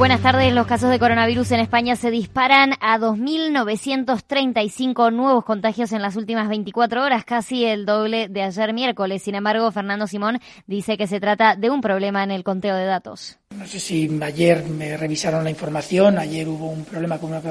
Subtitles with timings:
[0.00, 0.52] Buenas tardes.
[0.54, 6.48] Los casos de coronavirus en España se disparan a 2.935 nuevos contagios en las últimas
[6.48, 9.20] 24 horas, casi el doble de ayer miércoles.
[9.20, 12.86] Sin embargo, Fernando Simón dice que se trata de un problema en el conteo de
[12.86, 13.36] datos.
[13.54, 16.18] No sé si ayer me revisaron la información.
[16.18, 17.42] Ayer hubo un problema con una,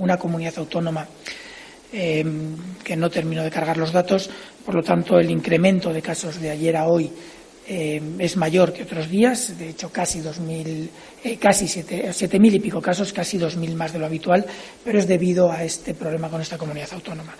[0.00, 1.06] una, comunidad autónoma
[1.92, 2.24] eh,
[2.82, 4.30] que no terminó de cargar los datos.
[4.64, 7.12] Por lo tanto, el incremento de casos de ayer a hoy
[7.66, 10.88] eh, es mayor que otros días, de hecho casi 2.000,
[11.24, 14.44] eh, casi 7.000 y pico casos, casi 2.000 más de lo habitual,
[14.84, 17.34] pero es debido a este problema con esta comunidad autónoma.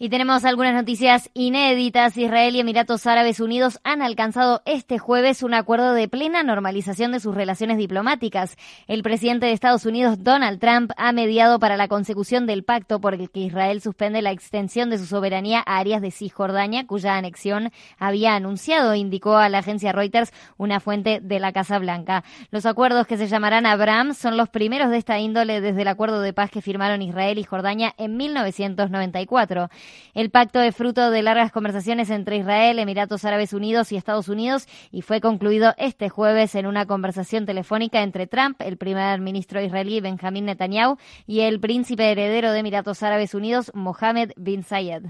[0.00, 2.16] Y tenemos algunas noticias inéditas.
[2.16, 7.18] Israel y Emiratos Árabes Unidos han alcanzado este jueves un acuerdo de plena normalización de
[7.18, 8.56] sus relaciones diplomáticas.
[8.86, 13.14] El presidente de Estados Unidos, Donald Trump, ha mediado para la consecución del pacto por
[13.14, 17.72] el que Israel suspende la extensión de su soberanía a áreas de Cisjordania, cuya anexión
[17.98, 22.22] había anunciado, indicó a la agencia Reuters una fuente de la Casa Blanca.
[22.52, 26.20] Los acuerdos que se llamarán Abraham son los primeros de esta índole desde el acuerdo
[26.20, 29.70] de paz que firmaron Israel y Jordania en 1994.
[30.14, 34.66] El pacto es fruto de largas conversaciones entre Israel, Emiratos Árabes Unidos y Estados Unidos
[34.90, 40.00] y fue concluido este jueves en una conversación telefónica entre Trump, el primer ministro israelí
[40.00, 45.04] Benjamin Netanyahu y el príncipe heredero de Emiratos Árabes Unidos Mohammed bin Zayed.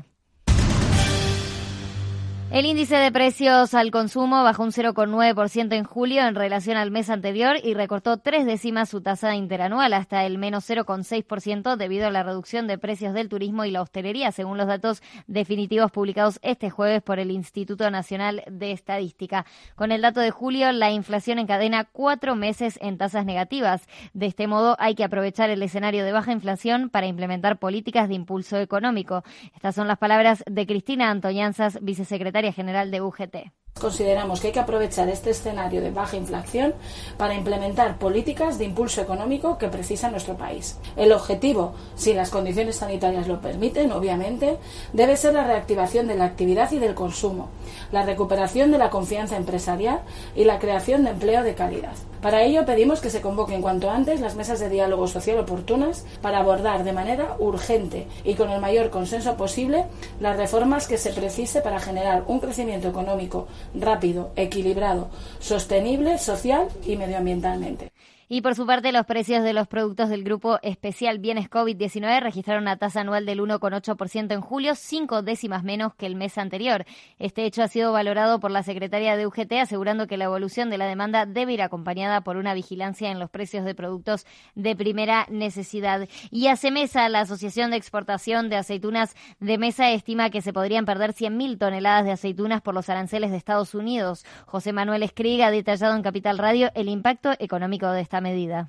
[2.50, 7.10] El índice de precios al consumo bajó un 0,9% en julio en relación al mes
[7.10, 12.22] anterior y recortó tres décimas su tasa interanual hasta el menos 0,6% debido a la
[12.22, 17.02] reducción de precios del turismo y la hostelería, según los datos definitivos publicados este jueves
[17.02, 19.44] por el Instituto Nacional de Estadística.
[19.76, 23.86] Con el dato de julio, la inflación encadena cuatro meses en tasas negativas.
[24.14, 28.14] De este modo, hay que aprovechar el escenario de baja inflación para implementar políticas de
[28.14, 29.22] impulso económico.
[29.54, 33.52] Estas son las palabras de Cristina Antoñanzas, vicesecretaria general de UGT.
[33.80, 36.74] Consideramos que hay que aprovechar este escenario de baja inflación
[37.16, 40.76] para implementar políticas de impulso económico que precisa nuestro país.
[40.96, 44.58] El objetivo, si las condiciones sanitarias lo permiten, obviamente,
[44.92, 47.50] debe ser la reactivación de la actividad y del consumo,
[47.92, 50.00] la recuperación de la confianza empresarial
[50.34, 51.94] y la creación de empleo de calidad.
[52.20, 56.38] Para ello pedimos que se convoquen cuanto antes las mesas de diálogo social oportunas para
[56.38, 59.84] abordar de manera urgente y con el mayor consenso posible
[60.18, 66.96] las reformas que se precise para generar un crecimiento económico rápido, equilibrado, sostenible, social y
[66.96, 67.92] medioambientalmente.
[68.30, 72.64] Y por su parte, los precios de los productos del grupo especial Bienes COVID-19 registraron
[72.64, 76.84] una tasa anual del 1,8% en julio, cinco décimas menos que el mes anterior.
[77.18, 80.76] Este hecho ha sido valorado por la secretaria de UGT, asegurando que la evolución de
[80.76, 85.26] la demanda debe ir acompañada por una vigilancia en los precios de productos de primera
[85.30, 86.06] necesidad.
[86.30, 91.14] Y mesa la Asociación de Exportación de Aceitunas de Mesa, estima que se podrían perder
[91.14, 94.26] 100.000 toneladas de aceitunas por los aranceles de Estados Unidos.
[94.44, 98.68] José Manuel Escriga ha detallado en Capital Radio el impacto económico de esta medida?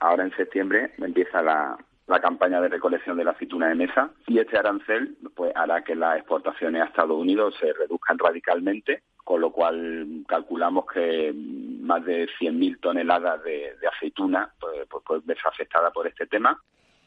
[0.00, 1.78] Ahora en septiembre empieza la,
[2.20, 6.18] campaña de recolección de la aceituna de mesa y este arancel pues hará que las
[6.18, 12.80] exportaciones a Estados Unidos se reduzcan radicalmente, con lo cual calculamos que más de 100.000
[12.80, 16.60] toneladas de, aceituna pues, pues pueden verse afectadas por este tema.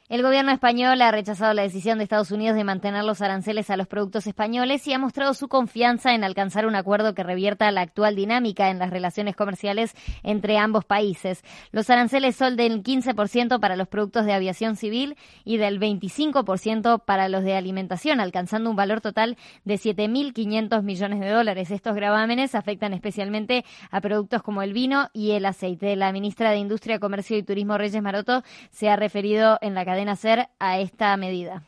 [0.09, 3.75] El gobierno español ha rechazado la decisión de Estados Unidos de mantener los aranceles a
[3.75, 7.81] los productos españoles y ha mostrado su confianza en alcanzar un acuerdo que revierta la
[7.81, 11.43] actual dinámica en las relaciones comerciales entre ambos países.
[11.73, 17.27] Los aranceles son del 15% para los productos de aviación civil y del 25% para
[17.27, 19.35] los de alimentación, alcanzando un valor total
[19.65, 21.69] de 7.500 millones de dólares.
[21.69, 25.97] Estos gravámenes afectan especialmente a productos como el vino y el aceite.
[25.97, 29.96] La ministra de Industria, Comercio y Turismo, Reyes Maroto, se ha referido en la cadena
[30.05, 31.63] de hacer a esta medida?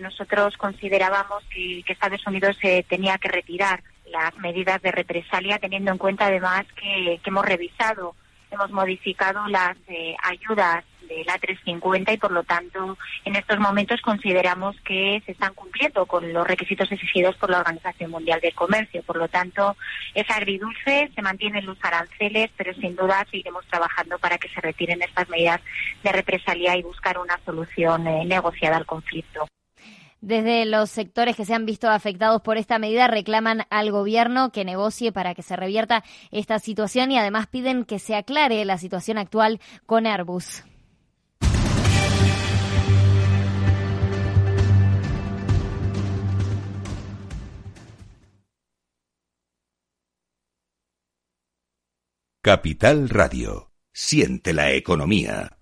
[0.00, 5.98] Nosotros considerábamos que, Estados Unidos se tenía que retirar las medidas de represalia, teniendo en
[5.98, 8.14] cuenta además que, hemos revisado,
[8.52, 10.84] hemos modificado las eh, ayudas
[11.26, 16.32] la 350 y por lo tanto en estos momentos consideramos que se están cumpliendo con
[16.32, 19.02] los requisitos exigidos por la Organización Mundial del Comercio.
[19.02, 19.76] Por lo tanto,
[20.14, 25.02] es agridulce, se mantienen los aranceles, pero sin duda seguiremos trabajando para que se retiren
[25.02, 25.60] estas medidas
[26.02, 29.46] de represalia y buscar una solución eh, negociada al conflicto.
[30.22, 34.64] Desde los sectores que se han visto afectados por esta medida reclaman al gobierno que
[34.64, 39.18] negocie para que se revierta esta situación y además piden que se aclare la situación
[39.18, 40.62] actual con Airbus.
[52.42, 53.72] Capital Radio.
[53.92, 55.61] Siente la economía.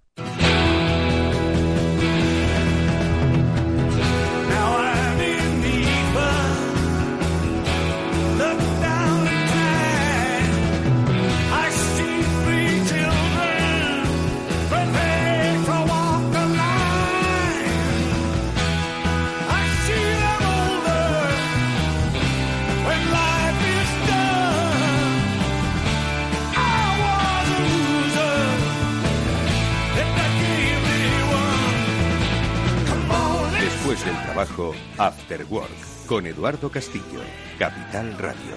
[34.45, 37.21] Trabajo, After Work, con Eduardo Castillo,
[37.59, 38.55] Capital Radio.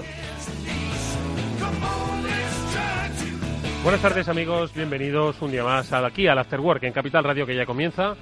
[3.82, 7.54] Buenas tardes amigos, bienvenidos un día más aquí al After Work en Capital Radio que
[7.54, 8.14] ya comienza.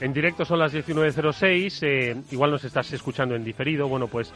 [0.00, 4.32] En directo son las 19.06, eh, igual nos estás escuchando en diferido, bueno pues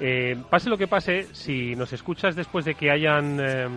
[0.00, 3.68] eh, pase lo que pase, si nos escuchas después de que hayan eh,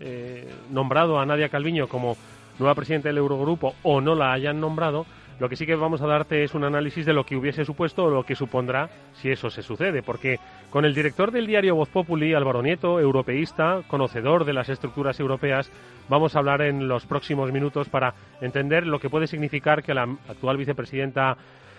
[0.00, 2.16] eh, nombrado a Nadia Calviño como
[2.58, 5.04] nueva presidenta del Eurogrupo o no la hayan nombrado,
[5.38, 8.04] lo que sí que vamos a darte es un análisis de lo que hubiese supuesto
[8.04, 10.38] o lo que supondrá si eso se sucede, porque
[10.70, 15.70] con el director del diario Voz Populi, Álvaro Nieto, europeísta, conocedor de las estructuras europeas,
[16.08, 20.02] vamos a hablar en los próximos minutos para entender lo que puede significar que la
[20.28, 21.36] actual vicepresidenta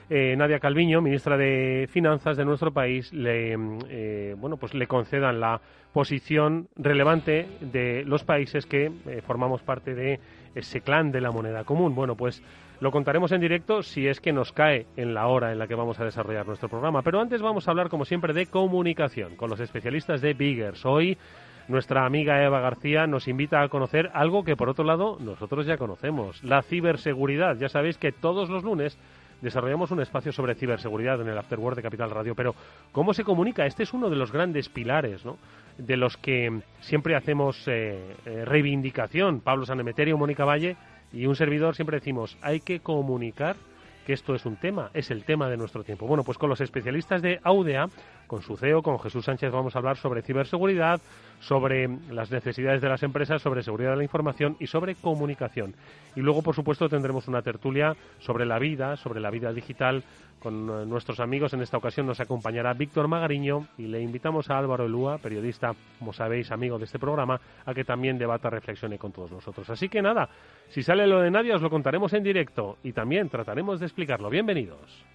[0.09, 3.57] eh, Nadia Calviño, ministra de Finanzas de nuestro país, le,
[3.89, 5.61] eh, bueno, pues le concedan la
[5.93, 10.19] posición relevante de los países que eh, formamos parte de
[10.55, 11.95] ese clan de la moneda común.
[11.95, 12.43] Bueno, pues
[12.83, 15.73] lo contaremos en directo si es que nos cae en la hora en la que
[15.73, 17.01] vamos a desarrollar nuestro programa.
[17.01, 20.85] Pero antes vamos a hablar, como siempre, de comunicación con los especialistas de Biggers.
[20.85, 21.17] Hoy
[21.69, 25.77] nuestra amiga Eva García nos invita a conocer algo que, por otro lado, nosotros ya
[25.77, 27.55] conocemos, la ciberseguridad.
[27.55, 28.97] Ya sabéis que todos los lunes
[29.39, 32.53] desarrollamos un espacio sobre ciberseguridad en el Afterword de Capital Radio, pero
[32.91, 33.65] ¿cómo se comunica?
[33.65, 35.37] Este es uno de los grandes pilares, ¿no?
[35.77, 39.39] de los que siempre hacemos eh, eh, reivindicación.
[39.39, 40.75] Pablo Sanemeterio, Mónica Valle
[41.13, 43.55] y un servidor siempre decimos, hay que comunicar
[44.05, 46.05] que esto es un tema, es el tema de nuestro tiempo.
[46.07, 47.87] Bueno, pues con los especialistas de Audea,
[48.27, 50.99] con su CEO, con Jesús Sánchez, vamos a hablar sobre ciberseguridad,
[51.39, 55.75] sobre las necesidades de las empresas, sobre seguridad de la información y sobre comunicación.
[56.15, 60.03] Y luego, por supuesto, tendremos una tertulia sobre la vida, sobre la vida digital,
[60.43, 61.53] con eh, nuestros amigos.
[61.53, 66.11] En esta ocasión nos acompañará Víctor Magariño y le invitamos a Álvaro Elúa, periodista, como
[66.11, 69.69] sabéis, amigo de este programa, a que también debata, reflexione con todos nosotros.
[69.69, 70.29] Así que nada,
[70.67, 74.29] si sale lo de nadie os lo contaremos en directo y también trataremos de explicarlo.
[74.29, 75.05] Bienvenidos.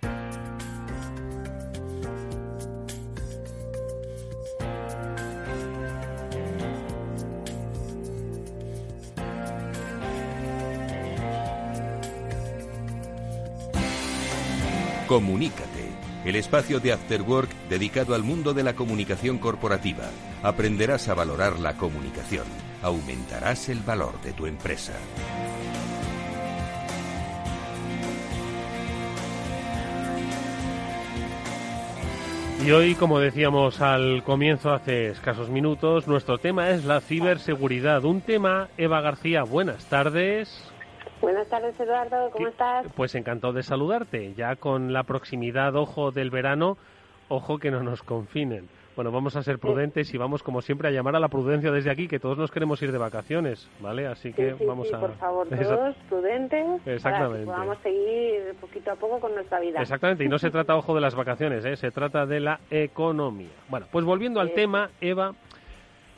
[15.09, 15.89] Comunícate,
[16.27, 20.05] el espacio de After Work dedicado al mundo de la comunicación corporativa.
[20.43, 22.45] Aprenderás a valorar la comunicación,
[22.83, 24.93] aumentarás el valor de tu empresa.
[32.67, 38.05] Y hoy, como decíamos al comienzo hace escasos minutos, nuestro tema es la ciberseguridad.
[38.05, 40.71] Un tema, Eva García, buenas tardes.
[41.21, 42.87] Buenas tardes, Eduardo, ¿cómo estás?
[42.95, 44.35] Pues encantado de saludarte.
[44.35, 46.79] Ya con la proximidad, ojo, del verano,
[47.29, 48.69] ojo que no nos confinen.
[48.95, 51.91] Bueno, vamos a ser prudentes y vamos, como siempre, a llamar a la prudencia desde
[51.91, 54.09] aquí, que todos nos queremos ir de vacaciones, ¿vale?
[54.09, 54.99] Así que sí, sí, vamos a...
[54.99, 57.47] por favor, todos prudentes Exactamente.
[57.47, 59.81] para que podamos seguir poquito a poco con nuestra vida.
[59.81, 61.77] Exactamente, y no se trata, ojo, de las vacaciones, ¿eh?
[61.77, 63.51] se trata de la economía.
[63.69, 65.33] Bueno, pues volviendo al tema, Eva,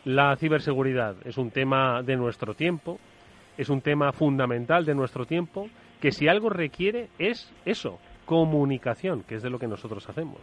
[0.07, 2.99] la ciberseguridad es un tema de nuestro tiempo,
[3.61, 5.69] es un tema fundamental de nuestro tiempo,
[6.01, 10.39] que si algo requiere es eso, comunicación, que es de lo que nosotros hacemos.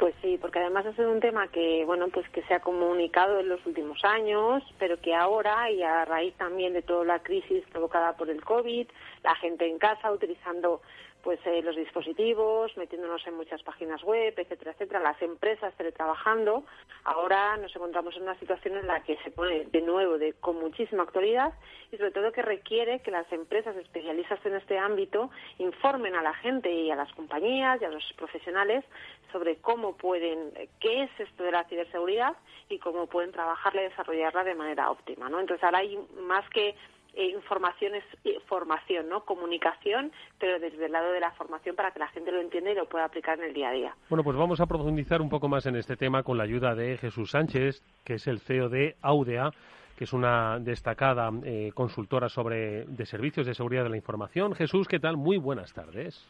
[0.00, 3.38] Pues sí, porque además ha sido un tema que, bueno, pues que se ha comunicado
[3.38, 7.64] en los últimos años, pero que ahora, y a raíz también de toda la crisis
[7.70, 8.88] provocada por el COVID,
[9.22, 10.82] la gente en casa utilizando
[11.22, 16.64] pues eh, los dispositivos, metiéndonos en muchas páginas web, etcétera, etcétera, las empresas teletrabajando.
[17.04, 20.58] Ahora nos encontramos en una situación en la que se pone de nuevo de, con
[20.58, 21.52] muchísima actualidad
[21.90, 26.34] y sobre todo que requiere que las empresas especialistas en este ámbito informen a la
[26.34, 28.84] gente y a las compañías y a los profesionales
[29.32, 32.36] sobre cómo pueden, qué es esto de la ciberseguridad
[32.68, 35.28] y cómo pueden trabajarla y desarrollarla de manera óptima.
[35.28, 35.40] ¿no?
[35.40, 36.74] Entonces ahora hay más que
[37.14, 39.24] eh, información es eh, formación, ¿no?
[39.24, 42.74] Comunicación, pero desde el lado de la formación para que la gente lo entienda y
[42.74, 43.96] lo pueda aplicar en el día a día.
[44.08, 46.96] Bueno, pues vamos a profundizar un poco más en este tema con la ayuda de
[46.98, 49.50] Jesús Sánchez, que es el CEO de Audea
[49.96, 54.54] que es una destacada eh, consultora sobre de servicios de seguridad de la información.
[54.54, 55.16] Jesús, ¿qué tal?
[55.16, 56.24] Muy buenas tardes.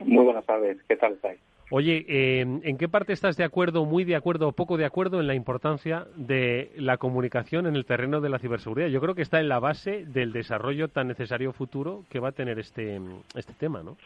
[0.00, 0.76] Muy buenas tardes.
[0.86, 1.40] ¿Qué tal estáis?
[1.70, 5.20] Oye, eh, ¿en qué parte estás de acuerdo, muy de acuerdo o poco de acuerdo
[5.20, 8.88] en la importancia de la comunicación en el terreno de la ciberseguridad?
[8.88, 12.32] Yo creo que está en la base del desarrollo tan necesario futuro que va a
[12.32, 12.98] tener este,
[13.34, 13.98] este tema, ¿no?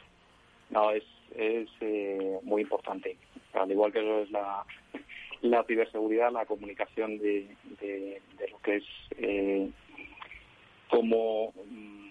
[0.70, 1.04] No, es,
[1.36, 3.16] es eh, muy importante.
[3.52, 4.64] Al igual que eso es la,
[5.42, 7.46] la ciberseguridad, la comunicación de,
[7.80, 8.84] de, lo que es
[9.18, 9.70] eh,
[10.88, 12.10] como mm,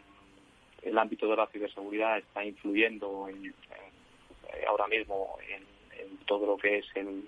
[0.84, 3.53] el ámbito de la ciberseguridad está influyendo en
[4.67, 5.70] ahora mismo en,
[6.25, 7.24] todo lo que es el,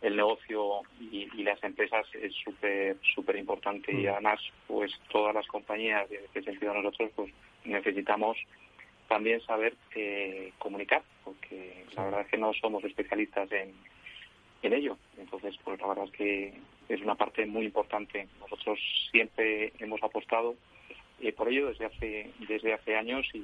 [0.00, 3.92] el negocio y, las empresas es súper súper importante.
[3.92, 4.08] Y mm.
[4.08, 7.32] además pues todas las compañías en este sentido nosotros pues
[7.64, 8.36] necesitamos
[9.08, 13.74] también saber eh, comunicar porque la verdad es que no somos especialistas en,
[14.62, 14.96] en ello.
[15.18, 16.54] Entonces pues la verdad es que
[16.88, 18.28] es una parte muy importante.
[18.40, 18.78] Nosotros
[19.10, 20.56] siempre hemos apostado
[21.20, 23.42] eh, por ello desde hace desde hace años y,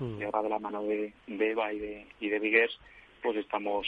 [0.00, 0.22] mm.
[0.24, 2.78] ahora de la mano de, Eva y de, y de Vigues
[3.22, 3.86] pues estamos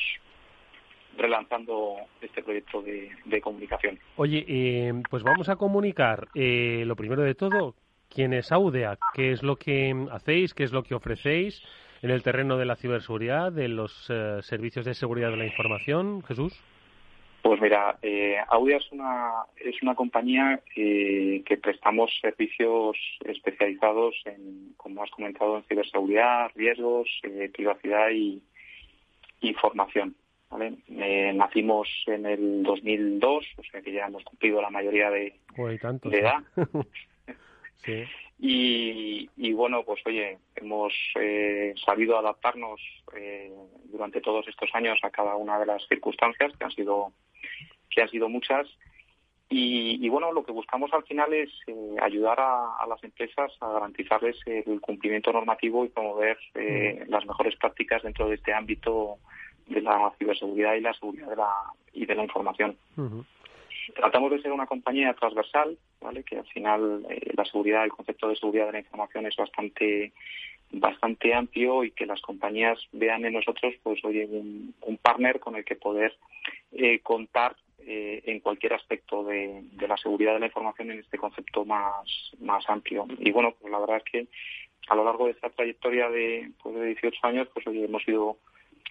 [1.16, 3.98] relanzando este proyecto de, comunicación.
[4.16, 7.74] Oye, eh, pues vamos a comunicar eh, lo primero de todo,
[8.08, 8.98] ¿quién es Audea?
[9.14, 10.54] ¿Qué es lo que hacéis?
[10.54, 11.62] ¿Qué es lo que ofrecéis
[12.02, 13.92] en el terreno de la ciberseguridad, de los
[14.42, 16.22] servicios de seguridad de la información?
[16.22, 16.60] Jesús.
[17.42, 25.02] Pues mira, eh, Audia es una, es una compañía que prestamos servicios especializados en, como
[25.02, 28.42] has comentado, en ciberseguridad, riesgos, eh, privacidad y,
[29.60, 30.14] formación.
[30.50, 30.74] ¿vale?
[30.88, 36.18] Eh, nacimos en el 2002, o sea que ya hemos cumplido la mayoría de, de
[36.18, 36.42] edad.
[37.84, 38.04] sí.
[38.38, 42.80] y, y, bueno, pues oye, hemos eh, sabido adaptarnos
[43.16, 43.52] eh,
[43.84, 47.12] durante todos estos años a cada una de las circunstancias que han sido
[47.90, 48.66] que han sido muchas.
[49.52, 54.36] Y, bueno, lo que buscamos al final es eh, ayudar a, las empresas a garantizarles
[54.46, 59.18] el cumplimiento normativo y promover eh, las mejores prácticas dentro de este ámbito
[59.66, 61.52] de la ciberseguridad y la seguridad de la,
[61.92, 62.76] y de la información.
[63.96, 66.22] Tratamos de ser una compañía transversal, ¿vale?
[66.22, 70.12] que al final eh, la seguridad, el concepto de seguridad de la información es bastante
[70.72, 75.56] bastante amplio y que las compañías vean en nosotros pues oye un, un partner con
[75.56, 76.16] el que poder
[76.70, 77.56] eh, contar
[77.86, 82.68] eh, en cualquier aspecto de, la seguridad de la información en este concepto más, más
[82.68, 83.06] amplio.
[83.18, 84.26] Y bueno, pues la verdad es que
[84.88, 88.38] a lo largo de esta trayectoria de, pues de 18 años, pues hoy hemos ido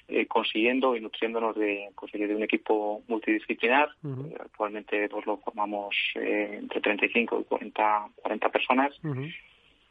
[0.08, 3.89] eh, consiguiendo y nutriéndonos de, pues, de un equipo multidisciplinar.
[4.03, 8.93] Eh, actualmente pues lo formamos entre 35 y 40, 40 personas.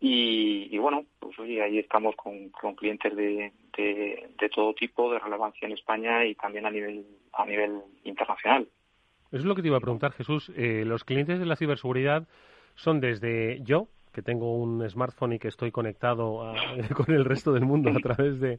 [0.01, 5.19] Y, bueno, pues oye, ahí estamos con, con clientes de, de, de, todo tipo, de
[5.19, 8.69] relevancia en España y también a nivel, a nivel internacional.
[9.31, 10.51] Eso es lo que te iba a preguntar, Jesús.
[10.57, 12.27] Eh, los clientes de la ciberseguridad
[12.75, 16.53] son desde yo, que tengo un smartphone y que estoy conectado
[16.97, 18.59] con el resto del mundo a través de,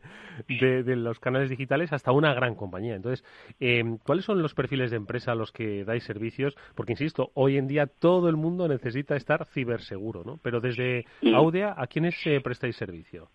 [0.95, 2.95] los canales digitales, hasta una gran compañía.
[2.95, 3.25] Entonces,
[3.59, 6.55] eh, ¿cuáles son los perfiles de empresa a los que dais servicios?
[6.75, 10.39] Porque, insisto, hoy en día todo el mundo necesita estar ciberseguro, ¿no?
[10.43, 13.29] Pero desde Audea, ¿a quiénes eh, prestáis servicio?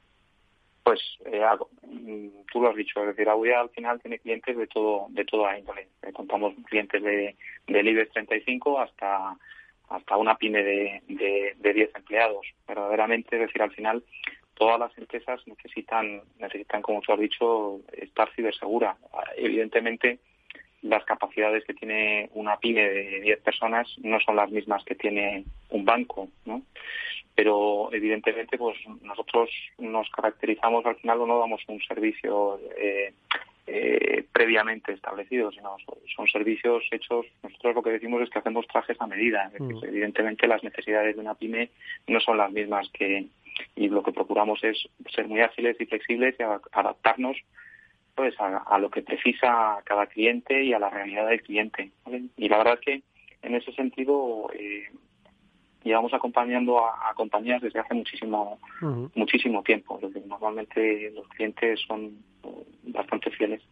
[0.84, 1.42] Pues eh,
[1.82, 5.24] mm, tú lo has dicho, es decir, Audia al final tiene clientes de todo de
[5.24, 5.88] toda índole.
[6.02, 7.36] Eh, contamos clientes de,
[7.66, 9.36] del IBEX 35 hasta
[9.88, 12.46] hasta una pyme de, de, de 10 empleados.
[12.68, 14.04] Verdaderamente, es decir, al final
[14.54, 18.96] todas las empresas necesitan, necesitan, como tú has dicho, estar cibersegura.
[19.36, 20.18] Evidentemente,
[20.84, 25.44] las capacidades que tiene una pyme de 10 personas no son las mismas que tiene
[25.70, 26.62] un banco, ¿no?
[27.34, 33.12] pero evidentemente pues nosotros nos caracterizamos al final o no damos un servicio eh,
[33.66, 35.76] eh, previamente establecido, sino
[36.14, 39.84] son, servicios hechos, nosotros lo que decimos es que hacemos trajes a medida, mm.
[39.84, 41.70] evidentemente las necesidades de una pyme
[42.06, 43.26] no son las mismas que
[43.76, 47.36] y lo que procuramos es ser muy ágiles y flexibles y adaptarnos
[48.14, 51.90] pues a, lo que precisa cada cliente y a la realidad del cliente.
[52.36, 53.02] Y la verdad es que
[53.42, 54.84] en ese sentido eh,
[55.82, 58.58] llevamos acompañando a, compañías desde hace muchísimo
[59.14, 60.00] muchísimo tiempo.
[60.26, 62.18] normalmente los clientes son
[62.84, 63.62] bastante fieles.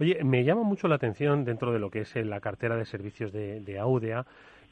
[0.00, 3.32] Oye, me llama mucho la atención dentro de lo que es la cartera de servicios
[3.32, 4.24] de, de Audea.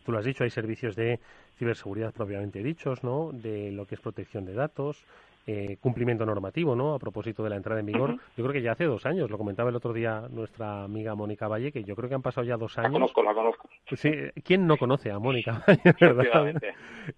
[0.04, 1.20] Tú lo has dicho, hay servicios de
[1.58, 3.30] ciberseguridad propiamente dichos, ¿no?
[3.32, 5.04] De lo que es protección de datos,
[5.44, 6.94] eh, cumplimiento normativo, ¿no?
[6.94, 8.16] A propósito de la entrada en vigor.
[8.36, 11.48] Yo creo que ya hace dos años, lo comentaba el otro día nuestra amiga Mónica
[11.48, 12.92] Valle, que yo creo que han pasado ya dos años.
[12.92, 13.68] La conozco, la conozco.
[13.96, 14.12] Sí,
[14.44, 16.62] ¿quién no conoce a Mónica Valle, verdad?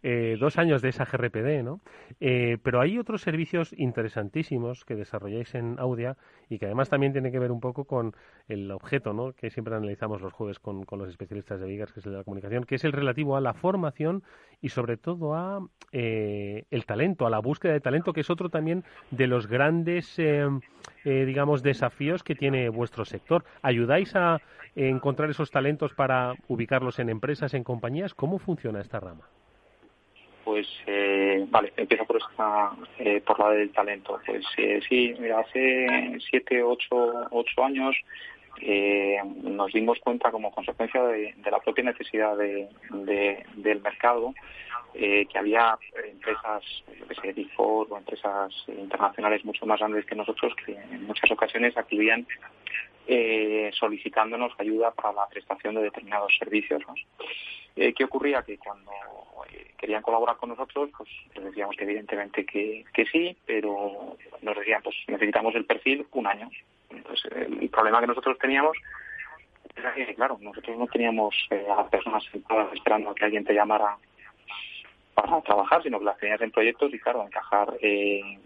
[0.03, 1.81] Eh, dos años de esa GRPD, ¿no?
[2.19, 6.17] Eh, pero hay otros servicios interesantísimos que desarrolláis en Audia
[6.49, 8.15] y que además también tiene que ver un poco con
[8.49, 9.35] el objeto, ¿no?
[9.35, 12.19] Que siempre analizamos los jueves con, con los especialistas de Vigas, que es el de
[12.19, 14.23] la comunicación, que es el relativo a la formación
[14.63, 15.61] y sobre todo a
[15.93, 20.47] el talento, a la búsqueda de talento que es otro también de los grandes, eh,
[21.05, 23.45] eh, digamos, desafíos que tiene vuestro sector.
[23.63, 24.41] ¿Ayudáis a
[24.75, 28.15] encontrar esos talentos para ubicarlos en empresas, en compañías?
[28.15, 29.29] ¿Cómo funciona esta rama?
[30.45, 32.71] Pues, eh, vale, empiezo por esta,
[33.27, 34.21] por la del talento.
[34.27, 34.45] Pues
[34.89, 37.97] sí, mira, hace siete, ocho, ocho años
[39.43, 42.69] nos dimos cuenta como consecuencia de, la propia necesidad de,
[43.57, 44.33] del mercado
[44.95, 50.55] eh, que había empresas, yo sé, Big o empresas internacionales mucho más grandes que nosotros
[50.65, 52.27] que en muchas ocasiones acudían
[53.07, 56.83] eh, solicitándonos ayuda para la prestación de determinados servicios.
[57.77, 58.43] Eh, ¿Qué ocurría?
[58.43, 58.93] Que cuando
[59.77, 64.81] querían colaborar con nosotros, pues les decíamos que evidentemente que, que sí, pero nos decían,
[64.83, 66.49] pues necesitamos el perfil un año.
[66.91, 68.77] Entonces, el problema que nosotros teníamos
[69.75, 71.35] era que, claro, nosotros no teníamos
[71.77, 73.97] a personas sentadas esperando a que alguien te llamara
[75.15, 78.39] para trabajar, sino que las tenías en proyectos y, claro, encajar eh,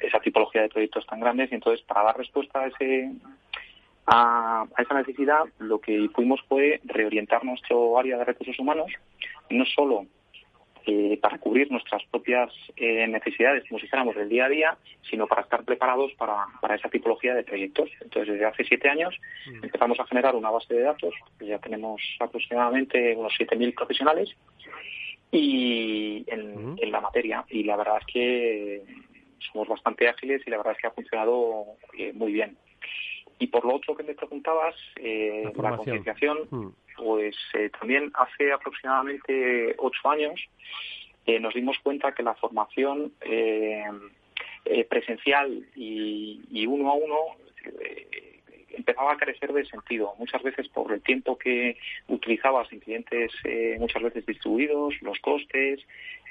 [0.00, 1.50] esa tipología de proyectos tan grandes.
[1.50, 3.10] Y entonces, para dar respuesta a ese
[4.06, 8.92] a, esa necesidad, lo que fuimos fue reorientar nuestro área de recursos humanos,
[9.50, 10.06] no solo
[10.86, 14.76] eh, para cubrir nuestras propias eh, necesidades, como si fuéramos del día a día,
[15.08, 17.88] sino para estar preparados para, para esa tipología de proyectos.
[18.02, 19.64] Entonces, desde hace siete años mm.
[19.64, 24.36] empezamos a generar una base de datos, ya tenemos aproximadamente unos 7.000 profesionales,
[25.30, 27.44] y en, la materia.
[27.48, 28.82] Y la verdad es que
[29.52, 31.64] somos bastante ágiles y la verdad es que ha funcionado
[31.98, 32.56] eh, muy bien.
[33.38, 36.68] Y por lo otro que me preguntabas, eh, la, concienciación, mm.
[36.96, 40.40] pues eh, también hace aproximadamente ocho años
[41.40, 43.14] nos dimos cuenta que la formación
[44.90, 47.16] presencial y, y, uno a uno
[48.76, 51.76] empezaba a carecer de sentido, muchas veces por el tiempo que
[52.08, 55.80] utilizabas en clientes eh, muchas veces distribuidos, los costes,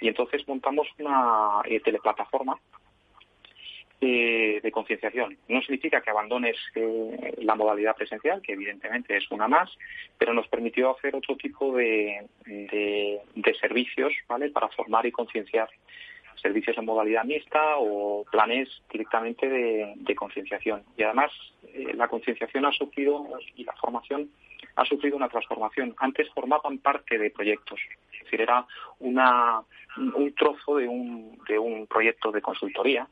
[0.01, 2.57] y entonces montamos una eh, teleplataforma
[4.01, 5.37] eh, de concienciación.
[5.47, 6.57] No significa que abandones
[7.37, 9.69] la modalidad presencial, que evidentemente es una más,
[10.17, 14.49] pero nos permitió hacer otro tipo de, de servicios ¿vale?
[14.49, 15.69] para formar y concienciar
[16.41, 20.83] servicios en modalidad mixta o planes directamente de, concienciación.
[20.97, 21.31] Y además
[21.63, 24.29] eh, la concienciación ha sufrido y la formación
[24.75, 25.93] ha sufrido una transformación.
[25.97, 27.79] Antes formaban parte de proyectos,
[28.13, 28.65] es decir, era
[28.99, 29.61] una,
[29.97, 33.07] un trozo de un, de un proyecto de consultoría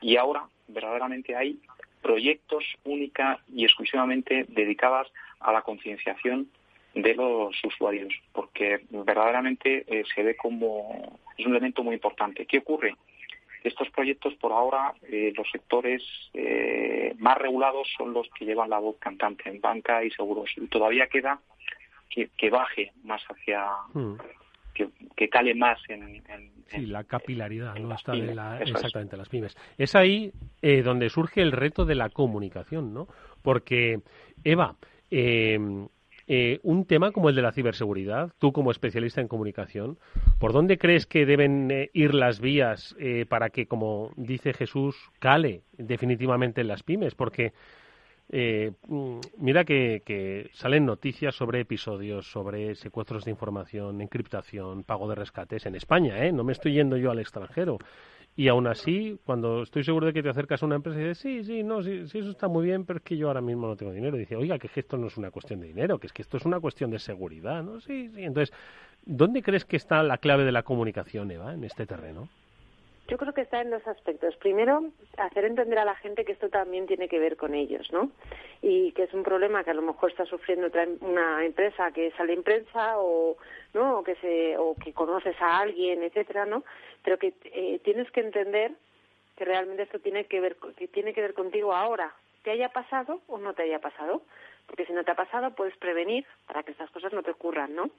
[0.00, 1.60] y ahora verdaderamente hay
[2.02, 5.08] proyectos única y exclusivamente dedicadas
[5.40, 6.48] a la concienciación
[6.94, 12.46] de los usuarios, porque verdaderamente eh, se ve como es un elemento muy importante.
[12.46, 12.94] ¿Qué ocurre?
[13.64, 16.02] Estos proyectos, por ahora, eh, los sectores
[16.34, 20.50] eh, más regulados son los que llevan la voz cantante en banca y seguros.
[20.56, 21.40] Y todavía queda
[22.08, 24.14] que, baje más hacia, hmm.
[25.16, 26.22] que, cale más en,
[26.68, 29.56] sí, la capilaridad, no está de la, exactamente las pymes.
[29.76, 33.08] Es ahí donde surge el reto de la comunicación, ¿no?
[33.42, 34.00] Porque
[34.44, 34.76] Eva,
[35.10, 35.58] eh,
[36.28, 39.98] eh, un tema como el de la ciberseguridad, tú como especialista en comunicación,
[40.40, 44.96] ¿por dónde crees que deben eh, ir las vías eh, para que, como dice Jesús,
[45.20, 47.14] cale definitivamente en las pymes?
[47.14, 47.52] Porque
[48.32, 55.14] mm, mira que, que, salen noticias sobre episodios, sobre secuestros de información, encriptación, pago de
[55.14, 56.32] rescates en España, ¿eh?
[56.32, 57.78] No me estoy yendo yo al extranjero.
[58.38, 61.18] Y aún así, cuando estoy seguro de que te acercas a una empresa y dices,
[61.18, 63.66] sí, sí, no, sí, sí, eso está muy bien, pero es que yo ahora mismo
[63.66, 64.16] no tengo dinero.
[64.16, 66.36] Y dice, oiga, que, esto no es una cuestión de dinero, que es que esto
[66.36, 67.80] es una cuestión de seguridad, ¿no?
[67.80, 68.22] Sí, sí.
[68.22, 68.54] Entonces,
[69.06, 72.28] ¿dónde crees que está la clave de la comunicación, Eva, en este terreno?
[73.08, 74.36] Yo creo que está en dos aspectos.
[74.36, 78.10] Primero, hacer entender a la gente que esto también tiene que ver con ellos, ¿no?
[78.62, 81.92] Y que es un problema que a lo mejor está sufriendo otra, em, una empresa
[81.92, 83.36] que sale en prensa o,
[83.74, 83.98] ¿no?
[83.98, 86.64] O que, se, o que conoces a alguien, etcétera, ¿no?
[87.04, 88.72] Pero que eh, tienes que entender
[89.36, 93.20] que realmente esto tiene que ver, que tiene que ver contigo ahora, te haya pasado
[93.28, 94.22] o no te haya pasado.
[94.66, 97.74] Porque si no te ha pasado, puedes prevenir para que estas cosas no te ocurran,
[97.76, 97.90] ¿no?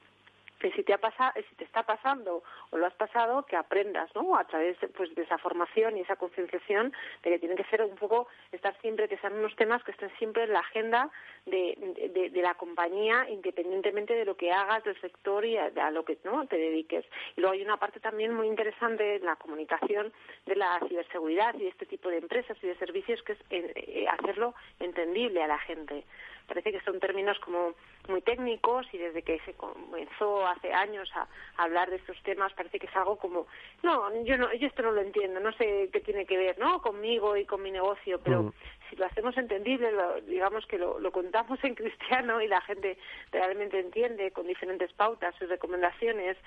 [0.60, 4.10] Que si te ha pasado, si te está pasando o lo has pasado, que aprendas,
[4.16, 4.38] ¿no?
[4.38, 6.94] A través pues de esa formación y esa concienciación
[7.24, 10.10] de que tienen que ser un poco estar siempre que sean unos temas que estén
[10.18, 11.10] siempre en la agenda
[11.46, 16.18] de, de, la compañía, independientemente de lo que hagas del sector y a, lo que
[16.24, 17.06] no te dediques.
[17.36, 20.12] Y luego hay una parte también muy interesante en la comunicación
[20.46, 23.74] de la ciberseguridad y de este tipo de empresas y de servicios que es eh,
[23.76, 26.06] eh, hacerlo entendible a la gente
[26.48, 27.74] parece que son términos como
[28.08, 31.28] muy técnicos y desde que se comenzó hace años a,
[31.62, 33.48] hablar de estos temas parece que es algo como
[33.84, 36.82] no yo no yo esto no lo entiendo no sé qué tiene que ver no
[36.82, 38.54] conmigo y con mi negocio pero mm.
[38.90, 39.90] Si lo hacemos entendible
[40.28, 42.98] digamos que lo, contamos en cristiano y la gente
[43.32, 46.38] realmente entiende con diferentes pautas y recomendaciones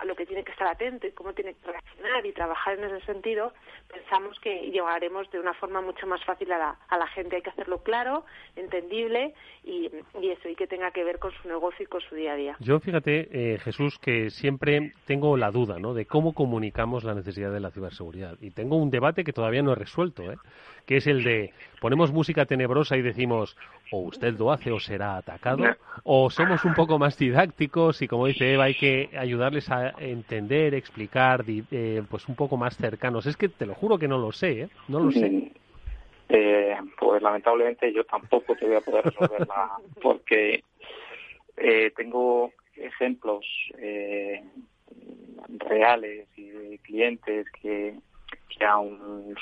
[0.00, 2.84] a lo que tiene que estar atento y cómo tiene que reaccionar y trabajar en
[2.84, 3.52] ese sentido
[3.92, 7.42] pensamos que llegaremos de una forma mucho más fácil a la, a la gente hay
[7.42, 8.24] que hacerlo claro
[8.56, 9.86] entendible y,
[10.22, 12.56] eso, y que tenga que ver con su negocio y con su día a día.
[12.60, 15.94] Yo fíjate, eh, Jesús, que siempre tengo la duda ¿no?
[15.94, 18.36] de cómo comunicamos la necesidad de la ciberseguridad.
[18.40, 20.36] Y tengo un debate que todavía no he resuelto, ¿eh?
[20.86, 23.56] que es el de ponemos música tenebrosa y decimos
[23.90, 25.64] o usted lo hace o será atacado,
[26.02, 30.74] o somos un poco más didácticos y como dice Eva hay que ayudarles a entender,
[30.74, 33.26] explicar, eh, pues un poco más cercanos.
[33.26, 34.68] Es que te lo juro que no lo sé, ¿eh?
[34.88, 35.28] no lo sé.
[35.30, 35.50] Mm,
[36.30, 40.64] eh, pues lamentablemente yo tampoco te voy a poder resolverla porque
[41.56, 43.46] eh, tengo ejemplos
[43.78, 44.42] eh,
[45.58, 47.94] reales y de clientes que,
[48.48, 49.34] que aún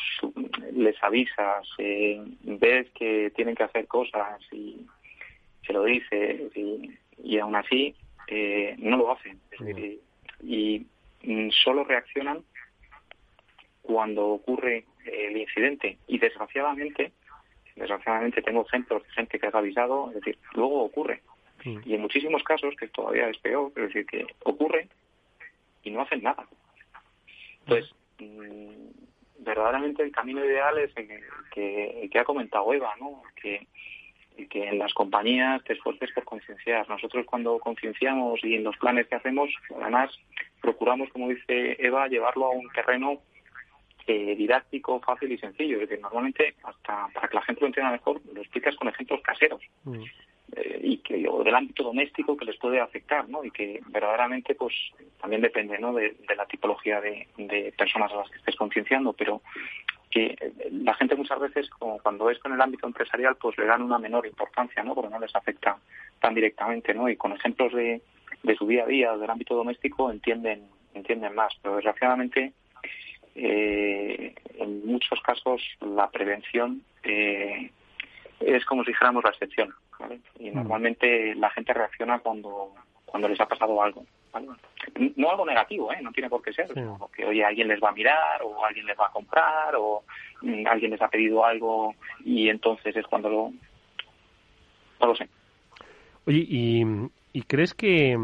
[0.72, 4.86] les avisas, eh, ves que tienen que hacer cosas y
[5.66, 6.90] se lo dices y,
[7.22, 7.94] y aún así
[8.28, 9.40] eh, no lo hacen.
[10.42, 10.86] y,
[11.22, 12.42] y solo reaccionan
[13.82, 15.98] cuando ocurre el incidente.
[16.06, 17.12] Y desgraciadamente,
[17.76, 21.22] desgraciadamente tengo ejemplos de gente que ha avisado, es decir, luego ocurre.
[21.64, 24.88] Y en muchísimos casos, que todavía es peor, es decir, que ocurre
[25.84, 26.44] y no hacen nada.
[27.60, 28.01] Entonces, mm,
[29.38, 31.08] verdaderamente el camino ideal es el
[31.52, 33.22] que, que, ha comentado Eva, ¿no?
[33.40, 33.66] Que,
[34.48, 36.88] que en las compañías te esfuerces por concienciar.
[36.88, 40.10] Nosotros cuando concienciamos y en los planes que hacemos, además
[40.60, 43.20] procuramos, como dice Eva, llevarlo a un terreno
[44.06, 45.76] eh, didáctico, fácil y sencillo.
[45.76, 49.20] Es decir, normalmente, hasta para que la gente lo entienda mejor, lo explicas con ejemplos
[49.22, 49.60] caseros.
[49.84, 50.02] Mm.
[50.54, 53.44] Eh, y que o del ámbito doméstico que les puede afectar, ¿no?
[53.44, 54.74] Y que verdaderamente, pues,
[55.20, 55.94] también depende, ¿no?
[55.94, 57.26] De, la tipología de,
[57.76, 59.42] personas a las que estés concienciando, pero
[60.10, 63.64] que eh, la gente muchas veces, como cuando es con el ámbito empresarial, pues le
[63.64, 64.94] dan una menor importancia, ¿no?
[64.94, 65.78] Porque no les afecta
[66.20, 67.08] tan directamente, ¿no?
[67.08, 68.02] Y con ejemplos de,
[68.42, 71.52] de su día a día, del ámbito doméstico, entienden entienden más.
[71.62, 72.52] Pero desgraciadamente
[73.34, 77.70] eh, en muchos casos la prevención eh,
[78.40, 79.74] es como si dijéramos la excepción.
[80.38, 80.54] Y mm.
[80.54, 82.72] normalmente la gente reacciona cuando,
[83.04, 84.04] cuando les ha pasado algo.
[85.16, 85.98] No algo negativo, ¿eh?
[86.00, 86.68] no tiene por qué ser.
[87.14, 90.04] Que oye, alguien les va a mirar o alguien les va a comprar o
[90.40, 93.52] mm, alguien les ha pedido algo y entonces es cuando lo...
[95.00, 95.28] No lo sé.
[96.26, 96.84] Oye, ¿y,
[97.32, 98.16] y crees que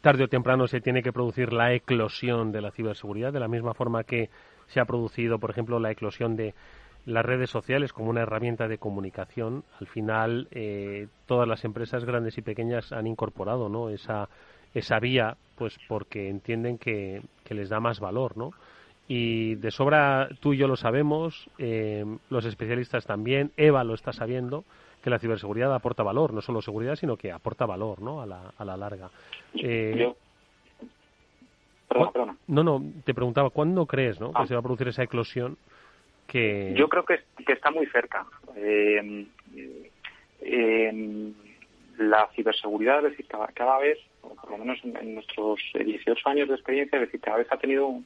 [0.00, 3.74] tarde o temprano se tiene que producir la eclosión de la ciberseguridad, de la misma
[3.74, 4.30] forma que
[4.68, 6.54] se ha producido, por ejemplo, la eclosión de
[7.08, 9.64] las redes sociales como una herramienta de comunicación.
[9.80, 13.88] Al final, eh, todas las empresas grandes y pequeñas han incorporado ¿no?
[13.88, 14.28] esa,
[14.74, 18.50] esa vía, pues porque entienden que, les da más valor, ¿no?
[19.08, 24.12] Y de sobra tú y yo lo sabemos, eh, los especialistas también, Eva lo está
[24.12, 24.64] sabiendo,
[25.02, 28.20] que la ciberseguridad aporta valor, no solo seguridad, sino que aporta valor ¿no?
[28.20, 29.08] a, la, a la larga.
[29.54, 30.14] Eh,
[32.48, 34.30] no, no, te preguntaba, ¿cuándo crees ¿no?
[34.32, 34.46] que ah.
[34.46, 35.56] se va a producir esa eclosión?
[36.32, 38.26] Yo creo que, está muy cerca.
[38.56, 39.26] Eh,
[40.42, 41.32] eh,
[41.98, 46.96] la ciberseguridad, es decir, cada, vez, por lo menos en, nuestros 18 años de experiencia,
[46.96, 48.00] es decir, cada vez ha tenido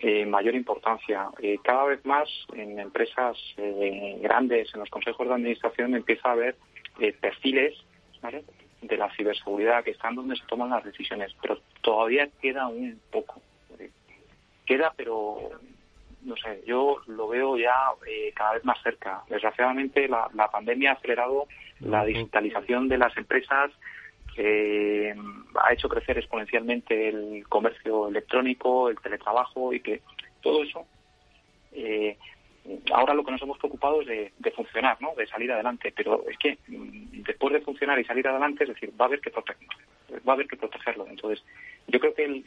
[0.00, 1.28] eh, mayor importancia.
[1.40, 6.32] Eh, cada vez más en empresas eh, grandes, en los consejos de administración, empieza a
[6.32, 6.56] haber
[7.00, 7.74] eh, perfiles
[8.82, 13.40] de la ciberseguridad que están donde se toman las decisiones, pero todavía queda un poco.
[14.66, 15.50] Queda, pero
[16.22, 17.74] no sé, yo lo veo ya
[18.34, 19.22] cada vez más cerca.
[19.28, 21.46] Desgraciadamente, la, la pandemia ha acelerado
[21.80, 23.70] la digitalización de las empresas,
[24.36, 25.14] eh,
[25.60, 30.02] ha hecho crecer exponencialmente el comercio electrónico, el teletrabajo y que
[30.40, 30.86] todo eso
[31.72, 32.16] eh,
[32.92, 35.14] ahora lo que nos hemos preocupado es de, funcionar, ¿no?
[35.16, 38.92] de salir adelante, pero es que mm, después de funcionar y salir adelante, es decir,
[39.00, 39.68] va a haber que protegerlo,
[40.26, 41.06] va a haber que protegerlo.
[41.08, 41.44] Entonces,
[41.88, 42.42] yo creo que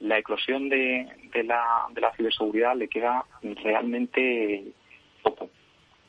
[0.00, 4.64] la eclosión de, de, la, de la ciberseguridad le queda realmente
[5.22, 5.50] poco.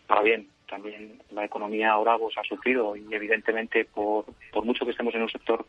[0.08, 4.92] Para bien, también la economía ahora pues, ha sufrido y evidentemente por, por mucho que
[4.92, 5.66] estemos en un sector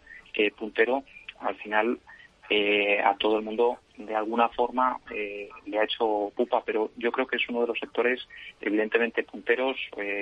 [0.56, 1.04] puntero,
[1.40, 1.98] al final
[3.04, 7.36] a todo el mundo de alguna forma le ha hecho pupa, pero yo creo que
[7.36, 8.20] es uno de los sectores
[8.60, 9.76] evidentemente punteros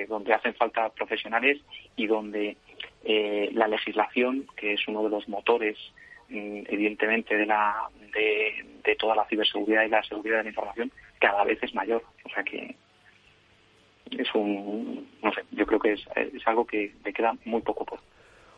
[0.09, 1.59] donde hacen falta profesionales
[1.97, 2.57] y donde
[3.05, 5.77] la legislación, que es uno de los motores
[6.31, 11.63] evidentemente de la de, toda la ciberseguridad y la seguridad de la información cada vez
[11.63, 12.75] es mayor o sea que
[14.11, 16.07] es un, no sé, yo creo que es,
[16.47, 18.01] algo que le queda muy poco por.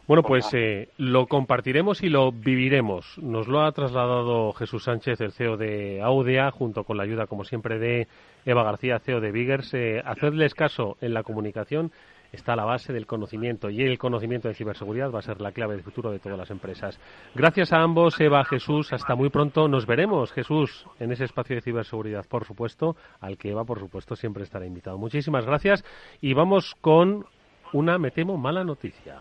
[0.06, 3.18] Bueno, pues eh, lo compartiremos y lo viviremos.
[3.18, 7.44] Nos lo ha trasladado Jesús Sánchez, el CEO de Audia, junto con la ayuda, como
[7.44, 8.08] siempre, de
[8.44, 9.72] Eva García, CEO de Biggers.
[9.74, 11.92] Eh, hacerles caso en la comunicación
[12.32, 15.52] está a la base del conocimiento y el conocimiento de ciberseguridad va a ser la
[15.52, 16.98] clave del futuro de todas las empresas.
[17.34, 19.68] Gracias a ambos, Eva, Jesús, hasta muy pronto.
[19.68, 24.16] Nos veremos, Jesús, en ese espacio de ciberseguridad, por supuesto, al que Eva, por supuesto,
[24.16, 24.98] siempre estará invitado.
[24.98, 25.84] Muchísimas gracias
[26.20, 27.26] y vamos con
[27.72, 29.20] una, me temo, mala noticia.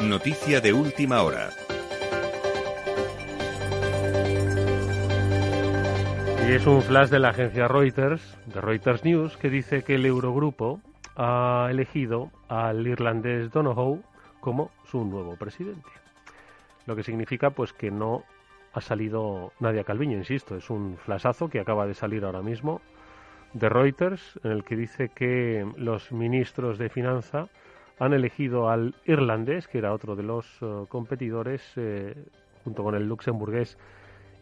[0.00, 1.50] Noticia de última hora.
[6.46, 10.04] Y es un flash de la agencia Reuters, de Reuters News, que dice que el
[10.04, 10.78] Eurogrupo
[11.16, 14.02] ha elegido al irlandés Donohoe
[14.40, 15.88] como su nuevo presidente.
[16.84, 18.24] Lo que significa pues que no
[18.74, 22.82] ha salido Nadia Calviño, insisto, es un flashazo que acaba de salir ahora mismo
[23.54, 27.48] de Reuters, en el que dice que los ministros de Finanza
[27.98, 32.14] han elegido al irlandés, que era otro de los eh, competidores, eh,
[32.64, 33.78] junto con el luxemburgués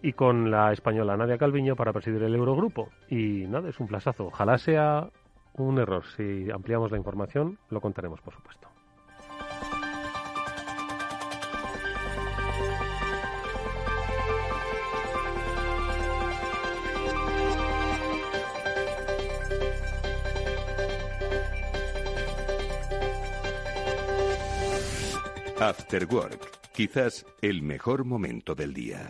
[0.03, 2.89] y con la española Nadia Calviño para presidir el Eurogrupo.
[3.09, 4.27] Y nada, es un plazazo.
[4.27, 5.09] Ojalá sea
[5.55, 6.05] un error.
[6.17, 8.69] Si ampliamos la información, lo contaremos, por supuesto.
[25.61, 29.09] After Work, quizás el mejor momento del día.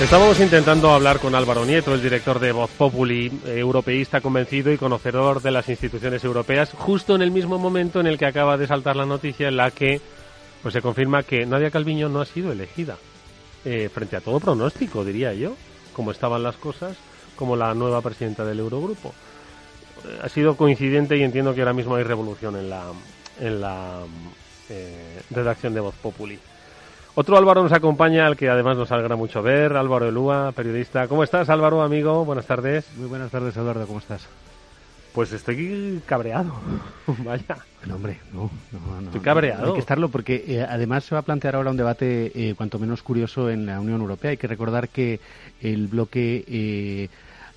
[0.00, 5.40] Estábamos intentando hablar con Álvaro Nieto, el director de Voz Populi, europeísta convencido y conocedor
[5.40, 8.96] de las instituciones europeas, justo en el mismo momento en el que acaba de saltar
[8.96, 10.00] la noticia en la que
[10.62, 12.96] pues se confirma que Nadia Calviño no ha sido elegida.
[13.64, 15.54] Eh, frente a todo pronóstico, diría yo,
[15.94, 16.96] como estaban las cosas,
[17.36, 19.14] como la nueva presidenta del Eurogrupo.
[20.04, 22.84] Eh, ha sido coincidente y entiendo que ahora mismo hay revolución en la,
[23.40, 24.00] en la
[24.68, 26.38] eh, redacción de Voz Populi.
[27.16, 31.06] Otro Álvaro nos acompaña, al que además nos alegra mucho ver, Álvaro Elúa, periodista.
[31.06, 32.24] ¿Cómo estás, Álvaro, amigo?
[32.24, 32.86] Buenas tardes.
[32.96, 34.26] Muy buenas tardes, Eduardo, ¿cómo estás?
[35.12, 36.52] Pues estoy cabreado.
[37.06, 37.56] Vaya.
[37.78, 39.66] Bueno, hombre, no, no, Estoy cabreado.
[39.68, 42.80] hay que estarlo porque eh, además se va a plantear ahora un debate eh, cuanto
[42.80, 44.32] menos curioso en la Unión Europea.
[44.32, 45.20] Hay que recordar que
[45.60, 47.08] el bloque eh,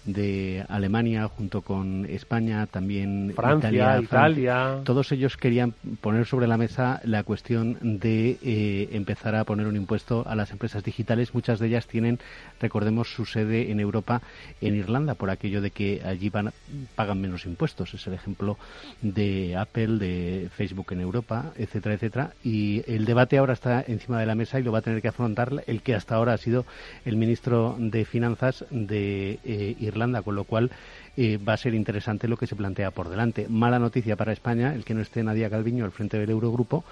[0.08, 7.02] de Alemania junto con España, también Francia, Italia, todos ellos querían poner sobre la mesa
[7.04, 11.34] la cuestión de eh, empezar a poner un impuesto a las empresas digitales.
[11.34, 12.20] Muchas de ellas tienen,
[12.60, 14.22] recordemos, su sede en Europa,
[14.62, 16.54] en Irlanda, por aquello de que allí van,
[16.96, 17.93] pagan menos impuestos.
[17.93, 18.58] Es el ejemplo
[19.02, 22.34] de Apple, de Facebook en Europa, etcétera, etcétera.
[22.43, 25.10] Y el debate ahora está encima de la mesa y lo va a tener que
[25.10, 26.65] afrontar el que hasta ahora ha sido
[27.04, 30.72] el ministro de Finanzas de eh, Irlanda con lo cual
[31.16, 33.48] eh, va a ser interesante lo que se plantea por delante.
[33.50, 36.84] Mala noticia para España, el que no esté Nadia Calviño al frente del Eurogrupo,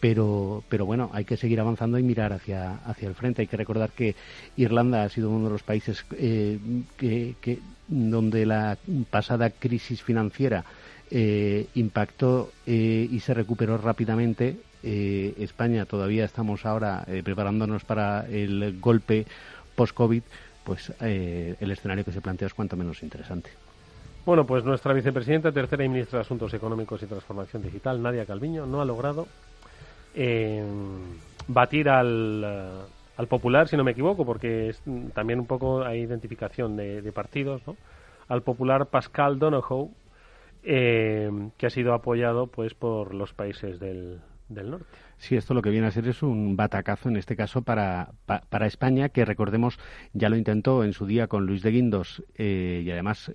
[0.00, 3.42] pero, pero bueno, hay que seguir avanzando y mirar hacia, hacia el frente.
[3.42, 4.14] Hay que recordar que
[4.56, 6.58] Irlanda ha sido uno de los países eh,
[6.96, 8.78] que, donde la
[9.10, 10.64] pasada crisis financiera
[11.10, 14.56] eh, impactó y se recuperó rápidamente.
[14.84, 19.26] España todavía estamos ahora preparándonos para el golpe
[19.76, 20.22] post-COVID
[20.64, 23.50] pues eh, el escenario que se plantea es cuanto menos interesante.
[24.24, 28.66] Bueno, pues nuestra vicepresidenta, tercera y ministra de Asuntos Económicos y Transformación Digital, Nadia Calviño,
[28.66, 29.26] no ha logrado
[30.14, 30.64] eh,
[31.48, 32.68] batir al, eh,
[33.16, 37.66] al, Popular, si no me equivoco, porque es también un poco hay identificación de, partidos,
[37.66, 37.76] ¿no?
[38.28, 39.90] Al Popular Pascal Donohoe,
[40.62, 44.86] que ha sido apoyado pues por los países del, del norte.
[45.22, 48.66] Sí, esto lo que viene a ser es un batacazo en este caso para, para
[48.66, 49.78] España, que recordemos
[50.12, 53.30] ya lo intentó en su día con Luis de Guindos eh, y además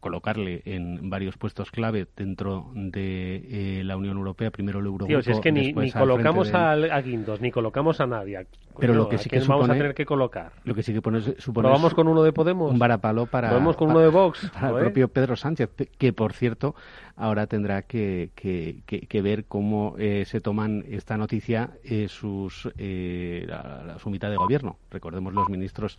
[0.00, 3.36] colocarle en varios puestos clave dentro de
[3.80, 5.06] eh, la Unión Europea, primero el Eurogrupo.
[5.06, 8.48] Tío, es que ni, colocamos a Guindos, ni colocamos a nadie.
[8.78, 10.52] Pero lo que sí que vamos a tener que colocar.
[10.64, 12.72] Lo que sí que pone, supone vamos con uno de Podemos?
[12.72, 13.52] Un varapalo para.
[13.52, 14.50] Vamos con uno de Vox.
[14.54, 16.74] Para el propio Pedro Sánchez, que por cierto
[17.16, 23.98] ahora tendrá que, que, ver cómo eh, se toman esta noticia eh, sus eh, la,
[23.98, 24.76] su mitad de gobierno.
[24.90, 25.98] Recordemos los ministros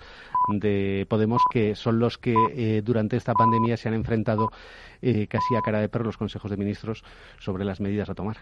[0.49, 4.51] de Podemos que son los que durante esta pandemia se han enfrentado
[5.29, 7.03] casi a cara de perro los consejos de ministros
[7.39, 8.37] sobre las medidas a tomar.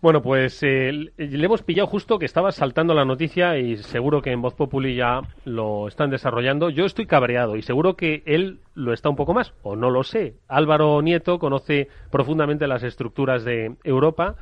[0.00, 4.30] Bueno, pues eh, le hemos pillado justo que estaba saltando la noticia y seguro que
[4.30, 6.70] en Voz Populi ya lo están desarrollando.
[6.70, 10.04] Yo estoy cabreado y seguro que él lo está un poco más, o no lo
[10.04, 10.36] sé.
[10.46, 14.36] Álvaro Nieto conoce profundamente las estructuras de Europa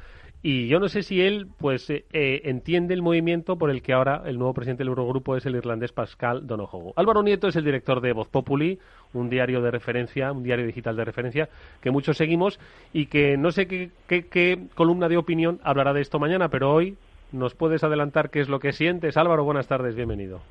[0.48, 3.92] y yo no sé si él pues eh, eh, entiende el movimiento por el que
[3.92, 6.92] ahora el nuevo presidente del Eurogrupo es el irlandés Pascal Donohoe.
[6.94, 8.78] Álvaro Nieto es el director de Voz Populi,
[9.12, 11.48] un diario de referencia, un diario digital de referencia
[11.82, 12.60] que muchos seguimos
[12.92, 16.96] y que no sé qué, columna de opinión hablará de esto mañana, pero hoy
[17.32, 19.16] nos puedes adelantar qué es lo que sientes.
[19.16, 20.42] Álvaro, buenas tardes, bienvenido.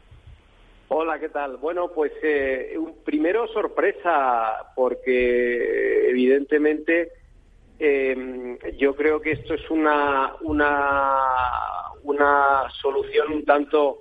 [0.90, 1.56] Hola, ¿qué tal?
[1.56, 7.14] Bueno, pues eh, primero sorpresa porque evidentemente
[7.80, 11.20] eh, yo creo que esto es una, una,
[12.82, 14.00] solución un tanto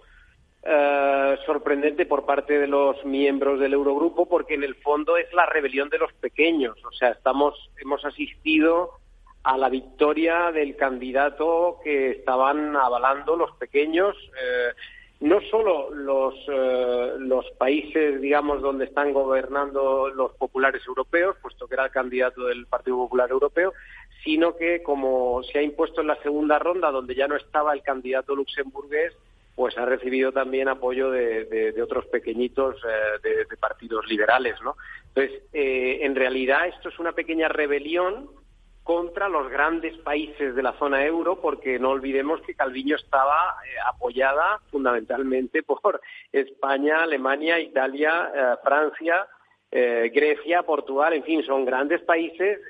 [0.62, 5.46] eh, sorprendente por parte de los miembros del Eurogrupo porque en el fondo es la
[5.46, 6.76] rebelión de los pequeños.
[6.84, 8.92] O sea, estamos, hemos asistido
[9.42, 14.16] a la victoria del candidato que estaban avalando los pequeños.
[14.16, 14.72] Eh,
[15.20, 21.74] no solo los, eh, los países, digamos, donde están gobernando los populares europeos, puesto que
[21.74, 23.72] era el candidato del Partido Popular Europeo,
[24.22, 27.82] sino que como se ha impuesto en la segunda ronda, donde ya no estaba el
[27.82, 29.14] candidato luxemburgués,
[29.54, 34.76] pues ha recibido también apoyo de, otros pequeñitos eh, de, partidos liberales, ¿no?
[35.14, 38.28] Entonces, eh, en realidad esto es una pequeña rebelión
[38.84, 43.70] contra los grandes países de la zona euro, porque no olvidemos que Calviño estaba eh,
[43.86, 49.26] apoyada fundamentalmente por España, Alemania, Italia, eh, Francia,
[49.70, 52.60] eh, Grecia, Portugal, en fin, son grandes países,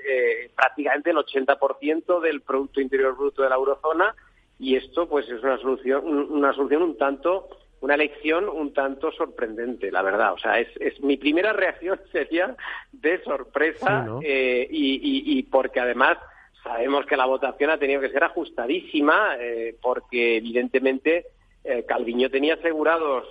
[0.54, 4.14] prácticamente el 80% del Producto Interior Bruto de la eurozona,
[4.58, 7.48] y esto pues es una solución, una solución un tanto
[7.84, 10.32] una elección un tanto sorprendente, la verdad.
[10.32, 12.56] O sea, es, es mi primera reacción sería
[12.92, 16.16] de sorpresa eh, y, porque además
[16.62, 21.26] sabemos que la votación ha tenido que ser ajustadísima eh, porque evidentemente
[21.62, 23.28] eh, Calviño tenía asegurados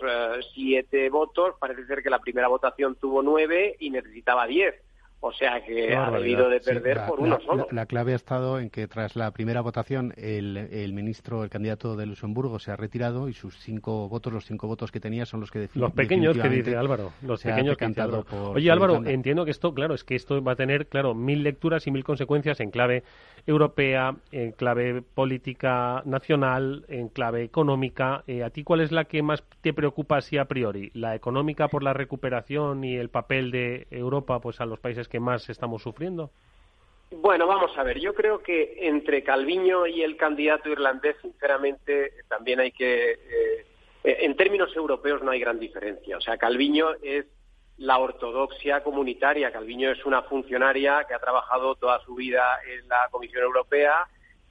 [0.53, 4.75] siete votos, parece ser que la primera votación tuvo nueve y necesitaba diez.
[5.25, 7.65] O sea que ha debido de perder por uno solo.
[7.71, 12.05] La, clave ha estado en que tras la primera votación el, ministro, el candidato de
[12.05, 15.49] Luxemburgo se ha retirado y sus cinco votos, los cinco votos que tenía son los
[15.49, 15.83] que definen.
[15.83, 17.13] Los pequeños que dice Álvaro.
[17.21, 18.25] Los pequeños que Álvaro.
[18.53, 21.87] Oye Álvaro, entiendo que esto, claro, es que esto va a tener, claro, mil lecturas
[21.87, 23.03] y mil consecuencias en clave
[23.47, 28.23] europea, en clave política nacional, en clave económica.
[28.27, 30.91] Eh, ¿A ti cuál es la que más te preocupa así a priori?
[30.93, 35.19] ¿La económica por la recuperación y el papel de Europa pues a los países que
[35.19, 36.31] más estamos sufriendo?
[37.11, 37.99] Bueno, vamos a ver.
[37.99, 43.11] Yo creo que entre Calviño y el candidato irlandés, sinceramente, también hay que.
[43.11, 43.65] Eh,
[44.03, 46.17] en términos europeos no hay gran diferencia.
[46.17, 47.27] O sea, Calviño es
[47.77, 49.51] la ortodoxia comunitaria.
[49.51, 54.07] Calviño es una funcionaria que ha trabajado toda su vida en la Comisión Europea,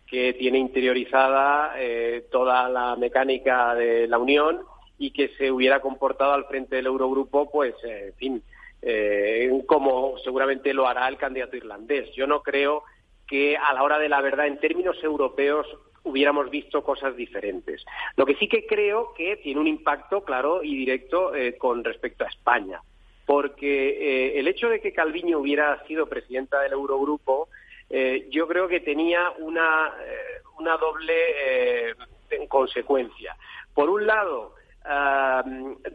[0.07, 4.61] que tiene interiorizada eh, toda la mecánica de la Unión
[4.97, 8.43] y que se hubiera comportado al frente del Eurogrupo, pues, eh, en fin,
[8.83, 12.13] eh, como seguramente lo hará el candidato irlandés.
[12.15, 12.83] Yo no creo
[13.27, 15.67] que a la hora de la verdad, en términos europeos,
[16.05, 17.85] hubiéramos visto cosas diferentes.
[18.17, 22.29] Lo que sí que creo que tiene un impacto claro y directo con respecto a
[22.29, 22.81] España
[23.27, 27.49] porque eh, el hecho de que Calviño hubiera sido presidenta del Eurogrupo,
[27.89, 31.95] eh, yo creo que tenía una, eh, una doble
[32.49, 33.37] consecuencia.
[33.75, 34.55] Por un lado,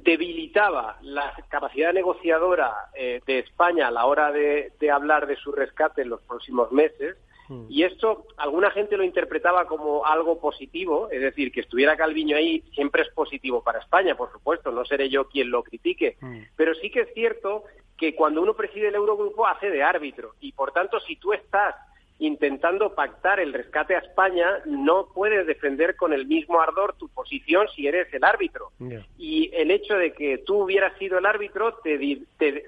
[0.04, 6.10] debilitaba la capacidad negociadora de España a la hora de hablar de su rescate en
[6.10, 7.18] los próximos meses,
[7.50, 7.66] Mm.
[7.70, 12.64] Y esto, alguna gente lo interpretaba como algo positivo, es decir, que estuviera Calviño ahí
[12.74, 16.40] siempre es positivo para España, por supuesto, no seré yo quien lo critique, mm.
[16.56, 17.64] pero sí que es cierto
[17.98, 21.76] que cuando uno preside el Eurogrupo hace de árbitro y, por tanto, si tú estás
[22.20, 27.68] intentando pactar el rescate a España, no puedes defender con el mismo ardor tu posición
[27.76, 28.72] si eres el árbitro.
[29.18, 31.98] Y el hecho de que tú hubieras sido el árbitro te,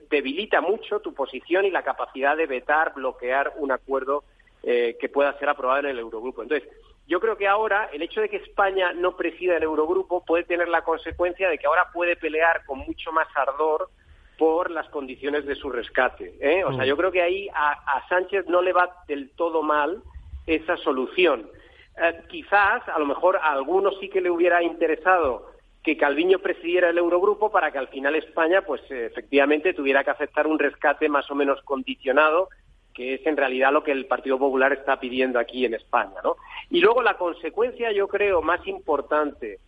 [0.10, 4.24] debilita mucho tu posición y la capacidad de vetar, bloquear un acuerdo
[4.62, 6.44] eh, que pueda ser aprobada en el Eurogrupo.
[6.44, 6.70] Entonces,
[7.08, 10.68] yo creo que ahora el hecho de que España no presida el Eurogrupo puede tener
[10.68, 13.90] la consecuencia de que ahora puede pelear con mucho más ardor
[14.40, 16.34] por las condiciones de su rescate.
[16.40, 16.64] ¿eh?
[16.64, 20.02] O sea, yo creo que ahí a, Sánchez no le va del todo mal
[20.48, 21.48] esa solución.
[22.02, 25.52] Eh, quizás, a lo mejor a algunos sí que le hubiera interesado
[25.84, 30.48] que Calviño presidiera el Eurogrupo para que al final España, pues efectivamente, tuviera que aceptar
[30.48, 32.48] un rescate más o menos condicionado,
[32.94, 36.38] que es en realidad lo que el Partido Popular está pidiendo aquí en España, ¿no?
[36.70, 39.60] Y luego la consecuencia, yo creo, más importante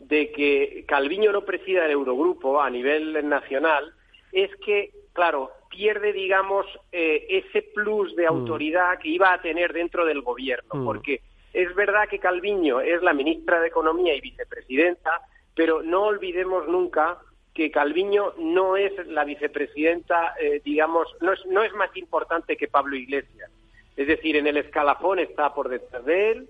[0.00, 3.92] de que Calviño no presida el Eurogrupo a nivel nacional
[4.36, 8.28] es que, claro, pierde, digamos, eh, ese plus de mm.
[8.28, 10.84] autoridad que iba a tener dentro del gobierno, mm.
[10.84, 11.22] porque
[11.54, 15.22] es verdad que Calviño es la ministra de Economía y vicepresidenta,
[15.54, 17.16] pero no olvidemos nunca
[17.54, 22.68] que Calviño no es la vicepresidenta, eh, digamos, no es, no es más importante que
[22.68, 23.50] Pablo Iglesias.
[23.96, 26.48] Es decir, en el escalafón está por detrás de él,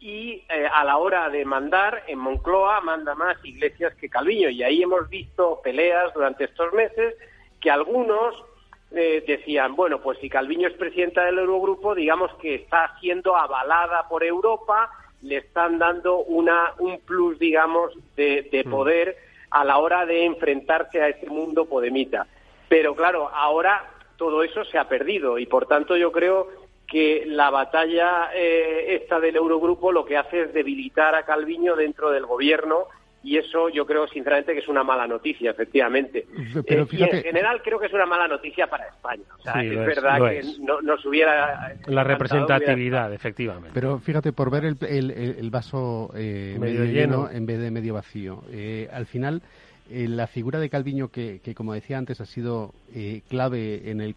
[0.00, 4.48] y eh, a la hora de mandar, en Moncloa manda más Iglesias que Calviño.
[4.48, 7.16] Y ahí hemos visto peleas durante estos meses
[7.60, 8.44] que algunos
[8.92, 14.08] eh, decían, bueno, pues si Calviño es presidenta del Eurogrupo, digamos que está siendo avalada
[14.08, 14.90] por Europa,
[15.22, 18.70] le están dando una, un plus, digamos, de, de mm.
[18.70, 19.16] poder
[19.50, 22.26] a la hora de enfrentarse a este mundo podemita.
[22.68, 26.48] Pero claro, ahora todo eso se ha perdido y por tanto yo creo
[26.88, 32.10] que la batalla eh, esta del Eurogrupo lo que hace es debilitar a Calviño dentro
[32.10, 32.86] del gobierno
[33.22, 36.26] y eso yo creo sinceramente que es una mala noticia, efectivamente.
[36.66, 39.24] Pero eh, y en general creo que es una mala noticia para España.
[39.38, 41.74] O sea, es, verdad que no nos hubiera...
[41.86, 43.72] La representatividad, efectivamente.
[43.74, 48.44] Pero fíjate, por ver el, vaso eh, medio, lleno, en vez de medio vacío,
[48.92, 49.42] al final
[49.90, 54.14] eh, la figura de Calviño, que, como decía antes, ha sido eh, clave en el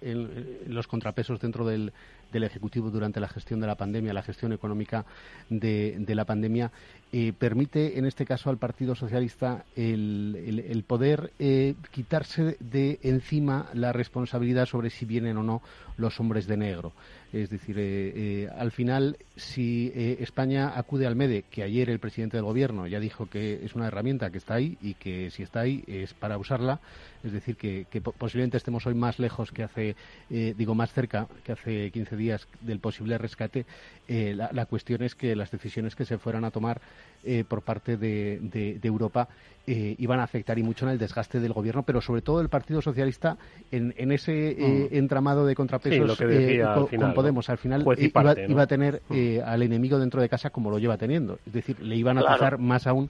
[0.00, 1.92] en, los contrapesos dentro del,
[2.42, 5.04] Ejecutivo durante la gestión de la pandemia, la gestión económica
[5.48, 6.70] de, la pandemia,
[7.12, 11.32] eh, permite en este caso al Partido Socialista el, poder
[11.90, 15.62] quitarse de encima la responsabilidad sobre si vienen o no
[15.96, 16.92] los hombres de negro.
[17.32, 21.98] Es decir, eh, eh, al final, si eh, España acude al MEDE, que ayer el
[21.98, 25.42] presidente del Gobierno ya dijo que es una herramienta que está ahí y que si
[25.42, 26.80] está ahí es para usarla,
[27.24, 29.96] es decir, que, posiblemente estemos hoy más lejos que hace,
[30.28, 33.66] digo, más cerca que hace 15 días del posible rescate,
[34.08, 36.80] la, cuestión es que las decisiones que se fueran a tomar
[37.48, 39.28] por parte de Europa
[39.64, 42.48] eh, iban a afectar y mucho en el desgaste del gobierno, pero sobre todo el
[42.48, 43.36] Partido Socialista
[43.70, 44.96] en, ese eh, mm.
[44.96, 46.64] entramado de contrapesos eh,
[46.98, 47.48] con, Podemos.
[47.48, 49.38] Al final iba, a tener mm.
[49.44, 51.38] al enemigo dentro de casa como lo lleva teniendo.
[51.46, 52.58] Es decir, le iban a claro.
[52.58, 53.08] más aún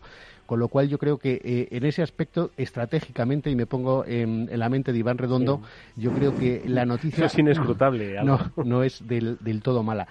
[0.53, 4.69] con lo cual yo creo que en ese aspecto, estratégicamente, y me pongo en, la
[4.69, 5.63] mente de Iván Redondo,
[5.97, 7.25] yo creo que la noticia...
[7.25, 8.21] es inescrutable.
[8.23, 10.09] No, no es del, del todo mala.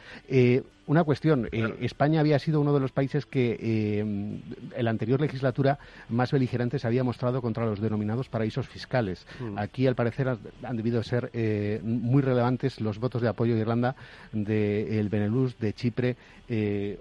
[0.91, 4.43] Una cuestión, eh, España había sido uno de los países que eh, en
[4.77, 5.79] la anterior legislatura
[6.09, 9.25] más beligerantes había mostrado contra los denominados paraísos fiscales.
[9.39, 9.57] Mm.
[9.57, 13.95] Aquí, al parecer, han debido ser eh, muy relevantes los votos de apoyo de Irlanda,
[14.33, 16.17] del Benelux, de Chipre,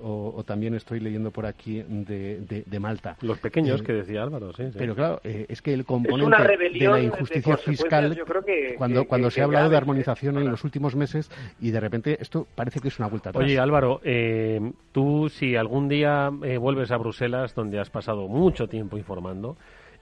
[0.01, 3.17] o, también estoy leyendo por aquí de, Malta.
[3.23, 4.71] Los pequeños que decía Álvaro, sí.
[4.79, 8.17] Pero claro, es que el componente de la injusticia fiscal,
[8.79, 11.29] cuando, cuando se ha hablado de armonización en los últimos meses,
[11.61, 13.45] y de repente esto parece que es una vuelta atrás.
[13.45, 14.61] Oye, Álvaro, Álvaro, eh,
[14.93, 19.57] tú si algún día eh, vuelves a Bruselas, donde has pasado mucho tiempo informando,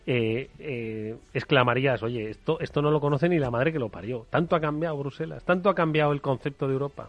[0.04, 4.26] eh, exclamarías, oye, esto, esto no lo conoce ni la madre que lo parió.
[4.30, 7.08] Tanto ha cambiado Bruselas, tanto ha cambiado el concepto de Europa.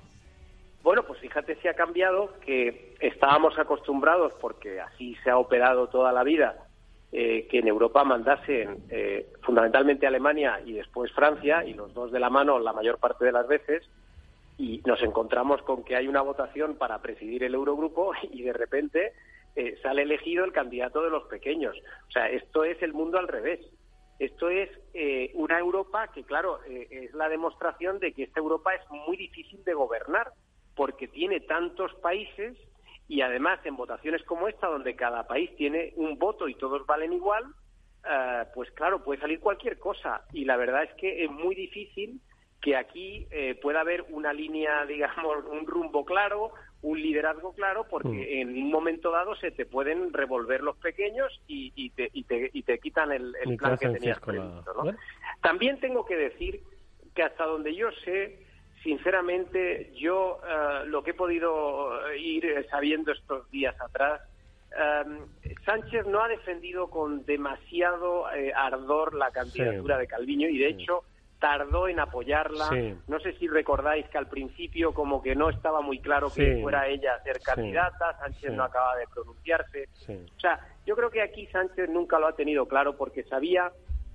[0.83, 6.11] Bueno, pues fíjate si ha cambiado que estábamos acostumbrados, porque así se ha operado toda
[6.11, 6.55] la vida,
[7.11, 8.83] que en Europa mandasen
[9.41, 13.31] fundamentalmente Alemania y después Francia, y los dos de la mano la mayor parte de
[13.31, 13.89] las veces,
[14.59, 19.13] y nos encontramos con que hay una votación para presidir el Eurogrupo y de repente
[19.55, 21.75] eh, sale elegido el candidato de los pequeños.
[22.07, 23.61] O sea, esto es el mundo al revés.
[24.19, 28.75] Esto es eh, una Europa que, claro, eh, es la demostración de que esta Europa
[28.75, 30.33] es muy difícil de gobernar
[30.75, 32.57] porque tiene tantos países
[33.07, 37.13] y además en votaciones como esta, donde cada país tiene un voto y todos valen
[37.13, 37.45] igual,
[38.53, 40.21] pues claro, puede salir cualquier cosa.
[40.31, 42.21] Y la verdad es que es muy difícil
[42.61, 46.51] que aquí eh, pueda haber una línea, digamos, un rumbo claro,
[46.81, 48.41] un liderazgo claro, porque mm.
[48.41, 52.49] en un momento dado se te pueden revolver los pequeños y, y, te, y, te,
[52.53, 54.73] y te quitan el, plan que tenías previsto.
[54.73, 54.95] ¿no?
[55.41, 56.61] También tengo que decir
[57.13, 58.39] que hasta donde yo sé,
[58.81, 64.21] sinceramente, yo eh, lo que he podido ir sabiendo estos días atrás,
[64.71, 65.03] eh,
[65.65, 71.03] Sánchez no ha defendido con demasiado ardor la candidatura de Calviño y de hecho
[71.39, 72.69] tardó en apoyarla.
[73.07, 76.87] No sé si recordáis que al principio como que no estaba muy claro que fuera
[76.87, 79.87] ella a ser candidata, Sánchez no acaba de pronunciarse.
[80.35, 83.71] O sea, yo creo que aquí Sánchez nunca lo ha tenido claro porque sabía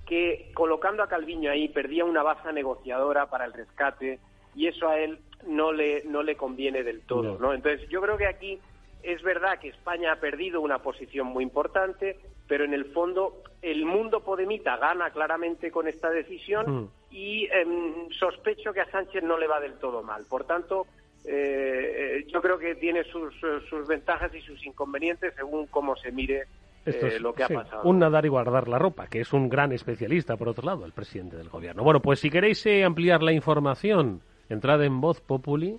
[0.06, 4.20] que colocando a Calviño ahí perdía una baza negociadora para el rescate
[4.54, 7.38] y eso a él no le, no le conviene del todo.
[7.38, 7.54] ¿no?
[7.54, 8.60] Entonces, yo creo que aquí
[9.02, 13.86] es verdad que España ha perdido una posición muy importante, pero en el fondo el
[13.86, 16.88] mundo podemita gana claramente con esta decisión Mm.
[17.14, 20.24] Y em, sospecho que a Sánchez no le va del todo mal.
[20.28, 20.88] Por tanto,
[21.24, 23.32] eh, yo creo que tiene sus,
[23.70, 26.42] sus ventajas y sus inconvenientes según cómo se mire
[26.84, 27.82] Esto eh, es, lo que sí, ha pasado.
[27.84, 30.92] Un nadar y guardar la ropa, que es un gran especialista, por otro lado, el
[30.92, 31.84] presidente del gobierno.
[31.84, 35.78] Bueno, pues si queréis eh, ampliar la información, entrad en Voz Populi,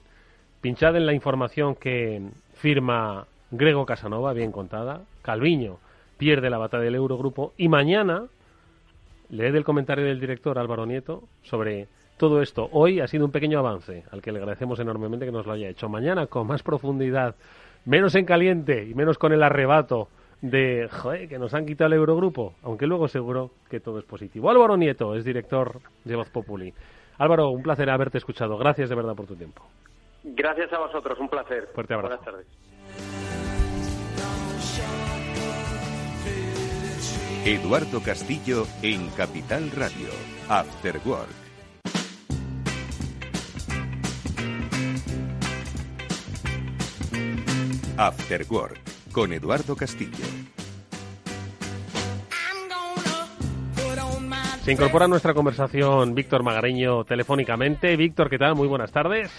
[0.62, 2.22] pinchad en la información que
[2.54, 5.80] firma Grego Casanova, bien contada, Calviño
[6.18, 8.28] pierde la batalla del Eurogrupo, y mañana
[9.30, 12.70] leed el comentario del director Álvaro Nieto sobre todo esto.
[12.72, 15.70] Hoy ha sido un pequeño avance, al que le agradecemos enormemente que nos lo haya
[15.70, 15.90] hecho.
[15.90, 17.36] Mañana, con más profundidad,
[17.86, 20.08] menos en caliente y menos con el arrebato
[20.42, 24.50] de joder, que nos han quitado el Eurogrupo, aunque luego seguro que todo es positivo.
[24.50, 26.74] Álvaro Nieto es director de Voz Populi.
[27.18, 28.58] Álvaro, un placer haberte escuchado.
[28.58, 29.64] Gracias de verdad por tu tiempo.
[30.24, 31.70] Gracias a vosotros, un placer.
[31.74, 32.18] Fuerte abrazo.
[32.18, 33.25] Buenas tardes.
[37.46, 40.10] Eduardo Castillo en Capital Radio.
[40.50, 41.30] After Work.
[47.98, 48.80] After Work
[49.12, 50.26] con Eduardo Castillo.
[54.64, 57.96] Se incorpora a nuestra conversación Víctor Magareño telefónicamente.
[57.96, 58.56] Víctor, ¿qué tal?
[58.56, 59.30] Muy buenas tardes.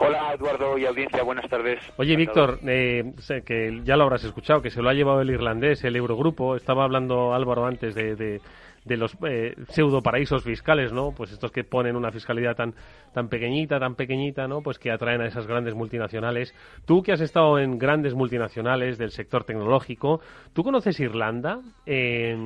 [0.00, 1.80] Hola Eduardo y audiencia, buenas tardes.
[1.96, 5.30] Oye, Víctor, eh, sé que ya lo habrás escuchado, que se lo ha llevado el
[5.30, 6.54] irlandés, el Eurogrupo.
[6.54, 8.40] Estaba hablando Álvaro antes de, de,
[8.84, 11.10] de los eh, pseudo paraísos fiscales, ¿no?
[11.10, 12.74] Pues estos que ponen una fiscalidad tan,
[13.12, 14.62] tan pequeñita, tan pequeñita, ¿no?
[14.62, 16.54] Pues que atraen a esas grandes multinacionales.
[16.86, 20.20] Tú que has estado en grandes multinacionales del sector tecnológico,
[20.52, 21.60] ¿tú conoces Irlanda?
[21.86, 22.36] Eh,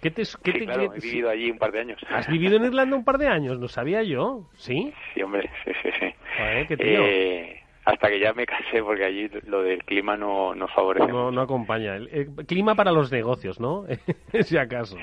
[0.00, 2.00] ¿Qué te, qué Sí, te- claro, qué- he vivido allí un par de años.
[2.10, 3.58] ¿Has vivido en Irlanda un par de años?
[3.58, 4.48] No sabía yo.
[4.54, 4.92] ¿Sí?
[5.14, 6.14] Sí, hombre, sí, sí, sí.
[6.38, 7.04] Joder, qué tío.
[7.04, 11.06] Eh, hasta que ya me casé porque allí lo del clima no, no favorece.
[11.06, 11.96] No, no acompaña.
[11.96, 13.84] El, el clima para los negocios, ¿no?
[14.42, 14.96] si acaso.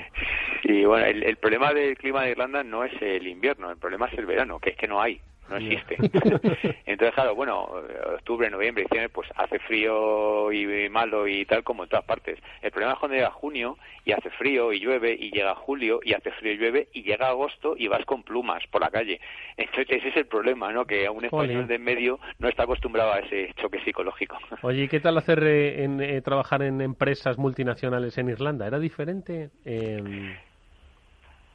[0.64, 4.06] Y bueno, el, el problema del clima de Irlanda no es el invierno, el problema
[4.06, 5.20] es el verano, que es que no hay,
[5.52, 5.96] no existe.
[6.86, 7.68] Entonces, claro, bueno,
[8.14, 12.38] octubre, noviembre, diciembre, pues hace frío y malo y tal como en todas partes.
[12.62, 16.14] El problema es cuando llega junio y hace frío y llueve y llega julio y
[16.14, 19.20] hace frío y llueve y llega agosto y vas con plumas por la calle.
[19.56, 20.84] Entonces ese es el problema, ¿no?
[20.84, 24.38] Que a un español de en medio no está acostumbrado a ese choque psicológico.
[24.62, 28.66] Oye, ¿y qué tal hacer eh, en, eh, trabajar en empresas multinacionales en Irlanda?
[28.66, 29.50] ¿Era diferente?
[29.64, 30.36] Eh,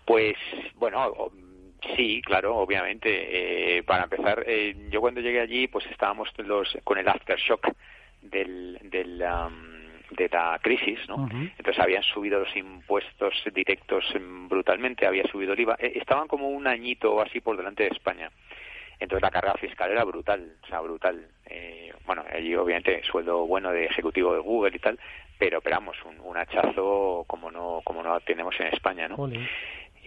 [0.05, 0.35] Pues
[0.75, 1.31] bueno,
[1.95, 3.77] sí, claro, obviamente.
[3.77, 7.67] Eh, para empezar, eh, yo cuando llegué allí, pues estábamos los con el aftershock
[8.21, 8.79] del,
[10.11, 11.27] de la crisis, ¿no?
[11.31, 14.05] Entonces habían subido los impuestos directos
[14.47, 15.75] brutalmente, había subido el IVA.
[15.79, 18.29] Eh, estaban como un añito o así por delante de España.
[18.99, 21.27] Entonces la carga fiscal era brutal, o sea, brutal.
[21.45, 24.99] Eh, bueno, allí obviamente sueldo bueno de ejecutivo de Google y tal,
[25.37, 29.29] pero esperamos un, un hachazo como no como no tenemos en España, ¿no?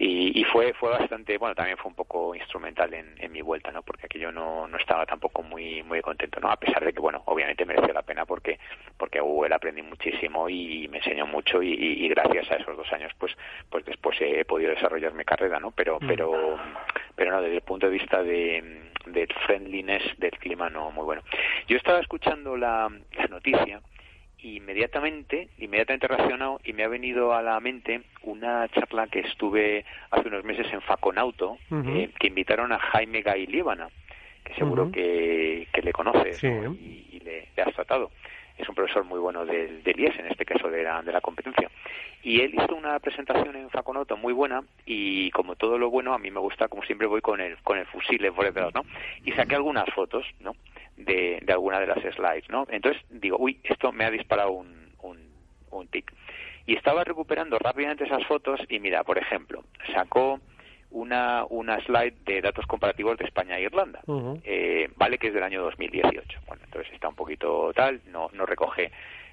[0.03, 3.71] Y, y fue fue bastante bueno también fue un poco instrumental en, en mi vuelta
[3.71, 6.99] no porque aquello no, no estaba tampoco muy muy contento no a pesar de que
[6.99, 8.57] bueno obviamente mereció la pena porque
[8.97, 12.91] porque a Google aprendí muchísimo y me enseñó mucho y, y- gracias a esos dos
[12.91, 13.37] años pues
[13.69, 16.07] pues después he podido desarrollar mi carrera no pero Mm.
[16.07, 16.57] pero
[17.15, 21.21] pero no desde el punto de vista de del friendliness del clima no muy bueno.
[21.67, 23.81] Yo estaba escuchando la, la noticia
[24.43, 30.27] inmediatamente, inmediatamente relacionado y me ha venido a la mente una charla que estuve hace
[30.27, 33.89] unos meses en Faconauto, eh, que invitaron a Jaime Gay Líbana,
[34.43, 36.47] que seguro que, que le conoces Sí.
[36.49, 36.73] ¿no?
[36.73, 38.11] y, y le, le has tratado.
[38.57, 41.21] Es un profesor muy bueno del, del IES, en este caso de la, de la
[41.21, 41.69] competencia.
[42.23, 46.19] Y él hizo una presentación en Faconauto muy buena y como todo lo bueno, a
[46.19, 48.85] mí me gusta, como siempre voy con el, con el fusil en ¿no?
[49.25, 50.55] Y saqué algunas fotos, ¿no?
[51.05, 52.65] De, de alguna de las slides, ¿no?
[52.69, 55.17] Entonces digo, uy, esto me ha disparado un, un,
[55.71, 56.11] un tic.
[56.65, 60.39] Y estaba recuperando rápidamente esas fotos y mira, por ejemplo, sacó
[60.91, 64.01] una, una slide de datos comparativos de España e Irlanda.
[64.43, 66.39] Eh, vale que es del año 2018.
[66.47, 68.91] Bueno, entonces está un poquito tal, no, no recoge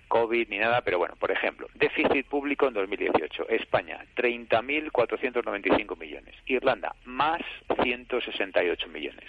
[0.09, 3.49] COVID ni nada, pero bueno, por ejemplo, déficit público en 2018.
[3.51, 6.35] España, 30.495 millones.
[6.47, 7.43] Irlanda, más
[7.83, 9.25] 168 millones.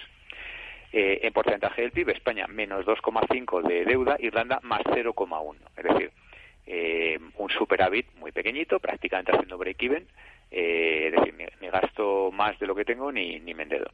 [0.91, 5.55] Eh, en porcentaje del PIB, España, menos 2,5 de deuda, Irlanda, más 0,1.
[5.77, 6.11] Es decir,
[6.65, 10.07] eh, un superávit muy pequeñito, prácticamente haciendo break-even,
[10.51, 13.91] eh, es decir, ni, gasto más de lo que tengo ni, ni me endeudo.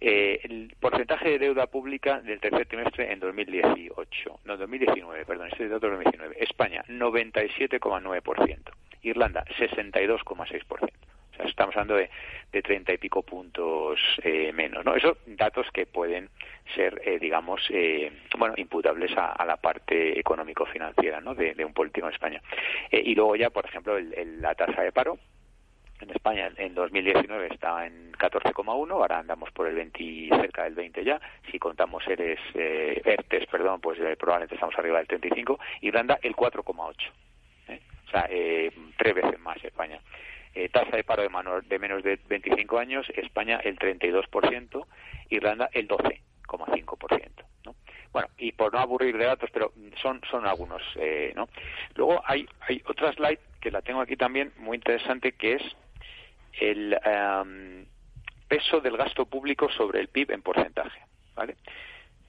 [0.00, 5.64] Eh, el porcentaje de deuda pública del tercer trimestre en 2018, no, 2019, perdón, este
[5.64, 6.36] es de 2019.
[6.38, 8.72] España, 97,9%.
[9.02, 11.07] Irlanda 62,6%
[11.44, 12.10] estamos hablando de,
[12.52, 14.94] de 30 y pico puntos eh, menos, ¿no?
[14.94, 16.30] Esos datos que pueden
[16.74, 21.34] ser, eh, digamos, eh, bueno, imputables a, la parte económico-financiera, ¿no?
[21.34, 22.42] De, un político en España.
[22.90, 25.18] y luego ya, por ejemplo, el, la tasa de paro,
[26.00, 31.04] en España en 2019 estaba en 14,1, ahora andamos por el 20, cerca del 20
[31.04, 31.20] ya.
[31.50, 35.58] Si contamos eres eh, ERTES, perdón, pues probablemente estamos arriba del 35.
[35.80, 36.94] Irlanda el 4,8.
[38.06, 38.26] O sea,
[38.96, 40.00] tres veces más España.
[40.58, 44.86] Eh, tasa de paro de, de menos de 25 años, España el 32%,
[45.30, 47.44] Irlanda el 12,5%.
[47.64, 47.76] ¿no?
[48.12, 50.82] Bueno, y por no aburrir de datos, pero son, son algunos.
[50.96, 51.48] Eh, ¿no?
[51.94, 55.62] Luego hay, hay otra slide que la tengo aquí también muy interesante, que es
[56.60, 57.86] el em,
[58.48, 61.00] peso del gasto público sobre el PIB en porcentaje.
[61.36, 61.54] ¿vale?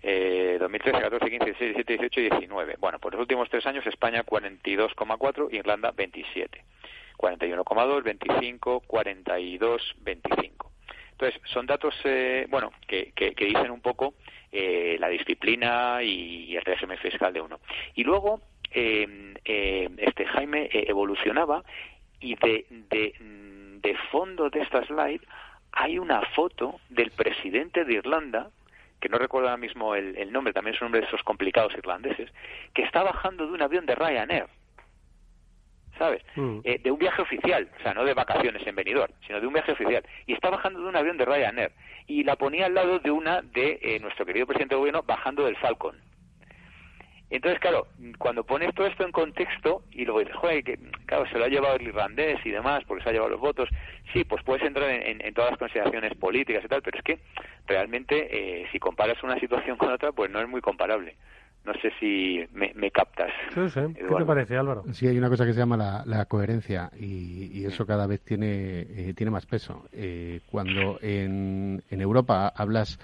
[0.03, 2.75] Eh, 2013, 14, 15, 16, 17, 18 y 19.
[2.77, 6.63] Bueno, por los últimos tres años España 42,4, Irlanda 27.
[7.19, 10.71] 41,2, 25, 42, 25.
[11.11, 14.13] Entonces, son datos, eh, bueno, que, que, dicen un poco
[14.53, 17.59] eh, la disciplina y, el régimen fiscal de uno.
[17.93, 18.39] Y luego,
[18.71, 21.63] em, em, este Jaime eh, evolucionaba
[22.21, 25.21] y de, de, de fondo de esta slide
[25.73, 28.49] hay una foto del presidente de Irlanda,
[29.01, 31.73] que no recuerdo ahora mismo el, el nombre, también es un nombre de esos complicados
[31.73, 32.31] irlandeses,
[32.73, 34.47] que está bajando de un avión de Ryanair.
[35.99, 36.23] ¿Sabes?
[36.35, 36.59] Mm.
[36.63, 39.53] Eh, de un viaje oficial, o sea, no de vacaciones en Benidorm, sino de un
[39.53, 40.03] viaje oficial.
[40.25, 41.71] Y está bajando de un avión de Ryanair.
[42.07, 45.45] Y la ponía al lado de una de eh, nuestro querido presidente de gobierno bajando
[45.45, 45.95] del Falcon.
[47.31, 47.85] Entonces, claro,
[48.17, 51.47] cuando pones todo esto en contexto y luego dices, joder, que claro, se lo ha
[51.47, 53.69] llevado el irlandés y demás, porque se ha llevado los votos,
[54.11, 57.19] sí, pues puedes entrar en, todas las consideraciones políticas y tal, pero es que
[57.67, 61.17] realmente eh, si comparas una situación con otra, pues no es muy comparable.
[61.65, 63.31] No sé si me, captas.
[63.53, 63.81] Sí, sí.
[63.93, 64.83] ¿Qué te parece, Álvaro?
[64.93, 69.13] Sí, hay una cosa que se llama la, coherencia y, eso cada vez tiene, eh,
[69.15, 69.85] tiene más peso.
[69.91, 72.97] Eh, cuando en, en Europa hablas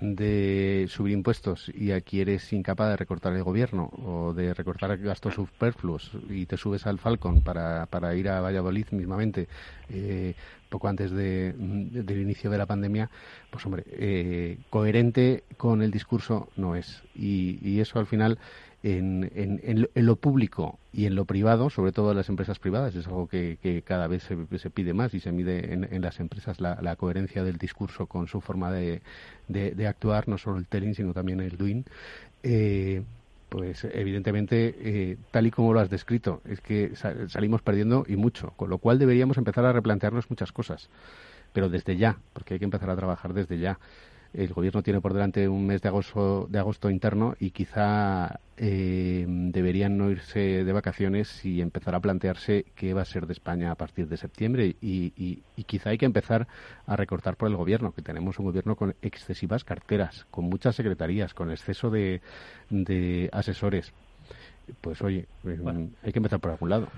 [0.00, 5.34] de subir impuestos y aquí eres incapaz de recortar el gobierno o de recortar gastos
[5.34, 9.48] superfluos y te subes al Falcon para, para ir a Valladolid mismamente
[9.88, 10.34] eh,
[10.68, 13.10] poco antes de, del inicio de la pandemia,
[13.50, 17.02] pues hombre, eh, coherente con el discurso no es.
[17.14, 18.38] Y, y eso al final
[18.82, 22.94] en, en, en, lo público y en lo privado, sobre todo en las empresas privadas,
[22.94, 26.60] es algo que, que cada vez se, pide más y se mide en, las empresas
[26.60, 29.02] la, la, coherencia del discurso con su forma de,
[29.48, 31.84] de, actuar, no solo el telling, sino también el doing.
[32.44, 33.02] Eh,
[33.48, 36.94] pues evidentemente, eh, tal y como lo has descrito, es que
[37.28, 40.90] salimos perdiendo y mucho, con lo cual deberíamos empezar a replantearnos muchas cosas,
[41.52, 43.78] pero desde ya, porque hay que empezar a trabajar desde ya
[44.34, 49.24] el gobierno tiene por delante un mes de agosto, de agosto interno y quizá eh,
[49.28, 53.70] deberían no irse de vacaciones y empezar a plantearse qué va a ser de España
[53.70, 56.48] a partir de septiembre y, quizá hay que empezar
[56.86, 61.34] a recortar por el gobierno, que tenemos un gobierno con excesivas carteras, con muchas secretarías,
[61.34, 62.20] con exceso de,
[63.32, 63.92] asesores.
[64.80, 66.88] Pues oye, eh, hay que empezar por algún lado.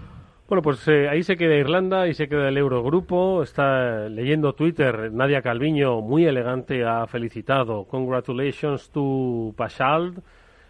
[0.51, 3.45] Bueno, pues eh, ahí se queda Irlanda, y se queda el Eurogrupo.
[3.45, 7.85] Está leyendo Twitter, Nadia Calviño, muy elegante, ha felicitado.
[7.85, 10.21] Congratulations to Pachald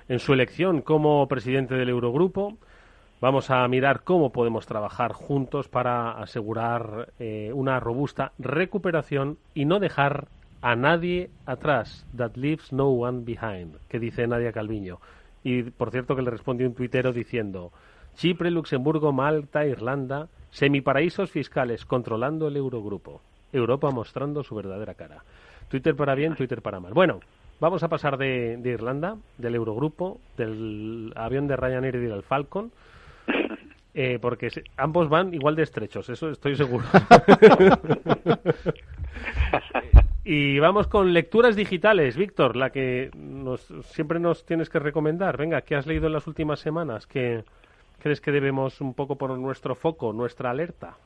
[0.07, 2.59] en su elección como presidente del Eurogrupo.
[3.23, 9.79] Vamos a mirar cómo podemos trabajar juntos para asegurar eh, una robusta recuperación y no
[9.79, 10.29] dejar
[10.61, 12.07] a nadie atrás.
[12.15, 15.01] That leaves no one behind, que dice Nadia Calviño.
[15.43, 17.73] Y por cierto que le respondió un tuitero diciendo
[18.21, 23.23] Chipre, Luxemburgo, Malta, Irlanda, semiparaísos fiscales controlando el Eurogrupo.
[23.51, 25.25] Europa mostrando su verdadera cara.
[25.71, 26.93] Twitter para bien, Twitter para mal.
[26.93, 27.21] Bueno,
[27.61, 32.71] vamos a pasar de, Irlanda, del Eurogrupo, del avión de Ryanair y del Falcon,
[33.95, 36.85] eh, porque ambos van igual de estrechos, eso estoy seguro.
[40.27, 43.11] y vamos con lecturas digitales, Víctor, la que
[43.85, 45.39] siempre nos tienes que recomendar.
[45.39, 47.07] Venga, ¿qué has leído en las últimas semanas?
[47.07, 47.45] Que
[48.01, 50.97] crees que debemos un poco poner nuestro foco, nuestra alerta?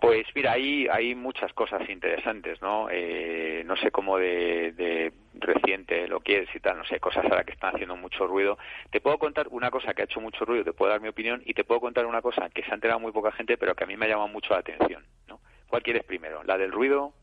[0.00, 2.88] Pues mira, hay, hay muchas cosas interesantes, ¿no?
[2.90, 7.44] Eh, no sé cómo de, reciente lo quieres y tal, no sé, cosas a las
[7.46, 8.58] que están haciendo mucho ruido.
[8.90, 11.42] Te puedo contar una cosa que ha hecho mucho ruido, te puedo dar mi opinión,
[11.46, 13.84] y te puedo contar una cosa que se ha enterado muy poca gente, pero que
[13.84, 15.40] a mí me ha llamado mucho la atención, ¿no?
[15.66, 16.44] ¿Cuál quieres primero?
[16.44, 17.14] ¿La del ruido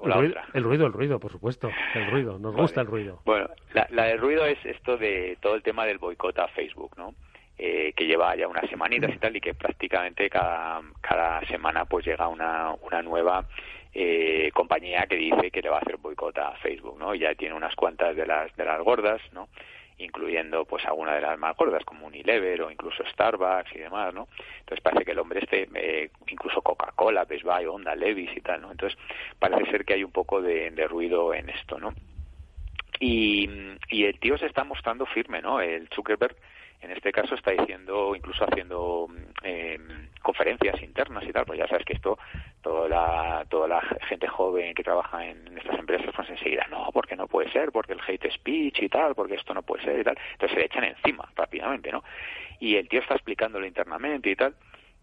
[0.00, 0.46] o la el, ruido, otra?
[0.52, 3.22] el ruido, el ruido, por supuesto, el ruido, nos gusta el ruido.
[3.24, 6.92] Bueno, la, la del ruido es esto de todo el tema del boicot a Facebook,
[6.98, 7.14] ¿no?
[7.64, 12.04] Eh, que lleva ya unas semanitas y tal y que prácticamente cada, cada semana pues
[12.04, 13.44] llega una, una nueva
[13.94, 17.14] eh, compañía que dice que le va a hacer boicot a Facebook, ¿no?
[17.14, 19.48] Ya tiene unas cuantas de las de las gordas, ¿no?
[19.98, 24.26] incluyendo pues alguna de las más gordas como Unilever o incluso Starbucks y demás, ¿no?
[24.58, 28.62] Entonces parece que el hombre este, eh, incluso Coca-Cola, Best Buy, Honda, Levis y tal,
[28.62, 28.72] ¿no?
[28.72, 28.98] Entonces
[29.38, 31.94] parece ser que hay un poco de, de ruido en esto, ¿no?
[32.98, 33.48] Y,
[33.88, 35.60] y el tío se está mostrando firme, ¿no?
[35.60, 36.34] El Zuckerberg
[36.82, 39.08] en este caso está diciendo, incluso haciendo
[39.42, 39.78] eh,
[40.20, 42.18] conferencias internas y tal, pues ya sabes que esto,
[42.60, 47.16] toda la, toda la gente joven que trabaja en estas empresas, pues enseguida, no, porque
[47.16, 50.04] no puede ser, porque el hate speech y tal, porque esto no puede ser y
[50.04, 52.02] tal, entonces se le echan encima rápidamente, ¿no?
[52.58, 54.54] Y el tío está explicándolo internamente y tal,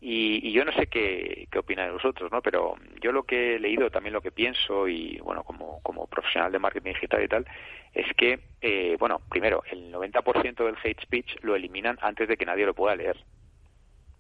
[0.02, 2.42] y, y, yo no sé qué, qué opinan vosotros, ¿no?
[2.42, 6.52] Pero yo lo que he leído, también lo que pienso, y bueno, como, como profesional
[6.52, 7.46] de marketing digital y tal,
[7.94, 12.46] es que, eh, bueno, primero, el 90% del hate speech lo eliminan antes de que
[12.46, 13.18] nadie lo pueda leer,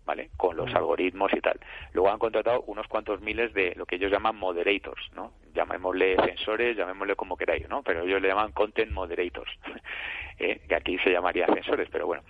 [0.05, 0.31] ¿vale?
[0.35, 1.57] Con los algoritmos y tal.
[1.93, 5.31] Luego han contratado unos cuantos miles de lo que ellos llaman moderators, ¿no?
[5.53, 7.83] Llamémosle censores, llamémosle como queráis, ¿no?
[7.83, 9.51] Pero ellos le llaman content moderators,
[10.39, 12.23] eh, que aquí se llamaría censores, pero bueno.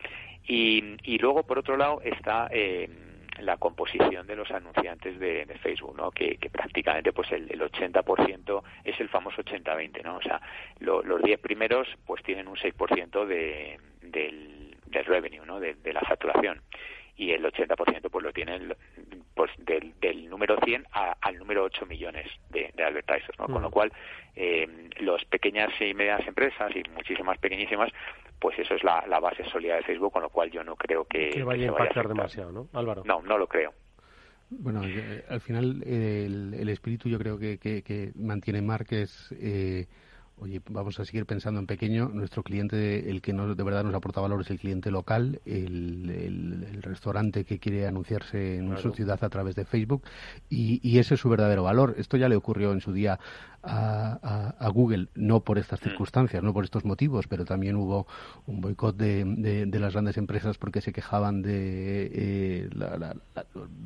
[0.44, 2.48] Y, y luego, por otro lado, está...
[2.52, 3.08] Eh,
[3.42, 6.12] la composición de los anunciantes de, Facebook, ¿no?
[6.12, 10.18] Que, prácticamente pues el, el 80% es el famoso 80-20, ¿no?
[10.18, 10.42] O sea,
[10.80, 15.60] los 10 primeros pues tienen un 6% de, del, del revenue, ¿no?
[15.60, 16.62] De, la facturación
[17.20, 18.74] y el 80% pues lo tienen
[19.36, 23.48] pues del, del número 100 al número 8 millones de, de advertisers, ¿no?
[23.48, 23.72] Con lo mm.
[23.72, 23.92] cual,
[24.38, 27.92] eh, las pequeñas y medianas empresas y muchísimas pequeñísimas
[28.40, 31.30] pues eso es la, base sólida de Facebook, con lo cual yo no creo que,
[31.30, 33.04] que vaya a impactar demasiado, ¿no, Álvaro?
[33.06, 33.74] No, no lo creo.
[34.50, 34.82] Bueno,
[35.28, 39.88] al final el, espíritu yo creo que, que, mantiene Mark es eh,
[40.40, 42.10] oye, vamos a seguir pensando en pequeño.
[42.10, 46.10] Nuestro cliente, el que nos, de verdad nos aporta valor es el cliente local, el,
[46.10, 50.04] el, restaurante que quiere anunciarse en su ciudad a través de Facebook
[50.50, 51.96] y, y, ese es su verdadero valor.
[51.98, 53.20] Esto ya le ocurrió en su día
[53.64, 55.84] a, a, Google, no por estas mm.
[55.84, 58.08] circunstancias, no por estos motivos, pero también hubo
[58.46, 59.26] un boicot de,
[59.68, 63.16] de, las grandes empresas porque se quejaban de eh, la, la,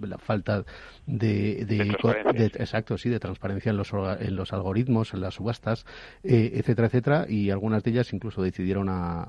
[0.01, 0.63] la, falta
[1.07, 5.85] de, de, exacto, sí, de transparencia en los, en los algoritmos, en las subastas.
[6.23, 9.23] Eh, etcétera, etcétera, y algunas de ellas incluso decidieron a,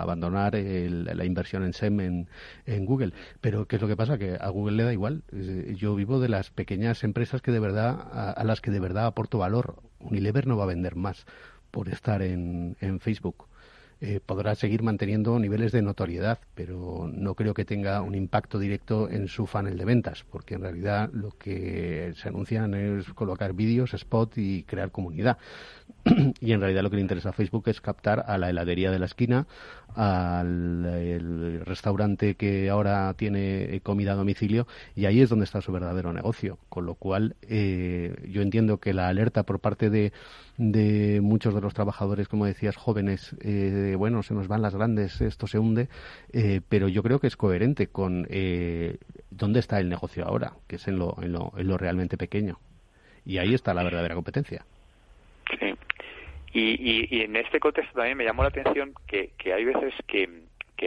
[0.00, 2.00] abandonar la inversión en SEM
[2.66, 3.12] en, Google.
[3.40, 4.18] Pero ¿qué es lo que pasa?
[4.18, 5.22] Que a Google le da igual.
[5.76, 9.38] Yo vivo de las pequeñas empresas que de verdad a, las que de verdad aporto
[9.38, 9.82] valor.
[10.00, 11.26] Unilever no va a vender más
[11.70, 13.46] por estar en, en Facebook.
[14.00, 19.10] Eh, podrá seguir manteniendo niveles de notoriedad, pero no creo que tenga un impacto directo
[19.10, 23.94] en su funnel de ventas, porque en realidad lo que se anuncian es colocar vídeos,
[23.94, 25.38] spot y crear comunidad.
[26.40, 28.98] y en realidad lo que le interesa a Facebook es captar a la heladería de
[28.98, 29.46] la esquina,
[29.94, 36.12] al restaurante que ahora tiene comida a domicilio y ahí es donde está su verdadero
[36.12, 36.58] negocio.
[36.68, 40.12] Con lo cual eh, yo entiendo que la alerta por parte de,
[40.58, 45.20] de muchos de los trabajadores, como decías, jóvenes, eh, bueno, se nos van las grandes,
[45.20, 45.88] esto se hunde,
[46.32, 48.98] eh, pero yo creo que es coherente con eh,
[49.30, 52.58] dónde está el negocio ahora, que es en lo, en lo, en lo realmente pequeño.
[53.24, 54.64] Y ahí está la verdadera competencia.
[56.52, 60.28] Y, y, en este contexto también me llamó la atención que, que hay veces que,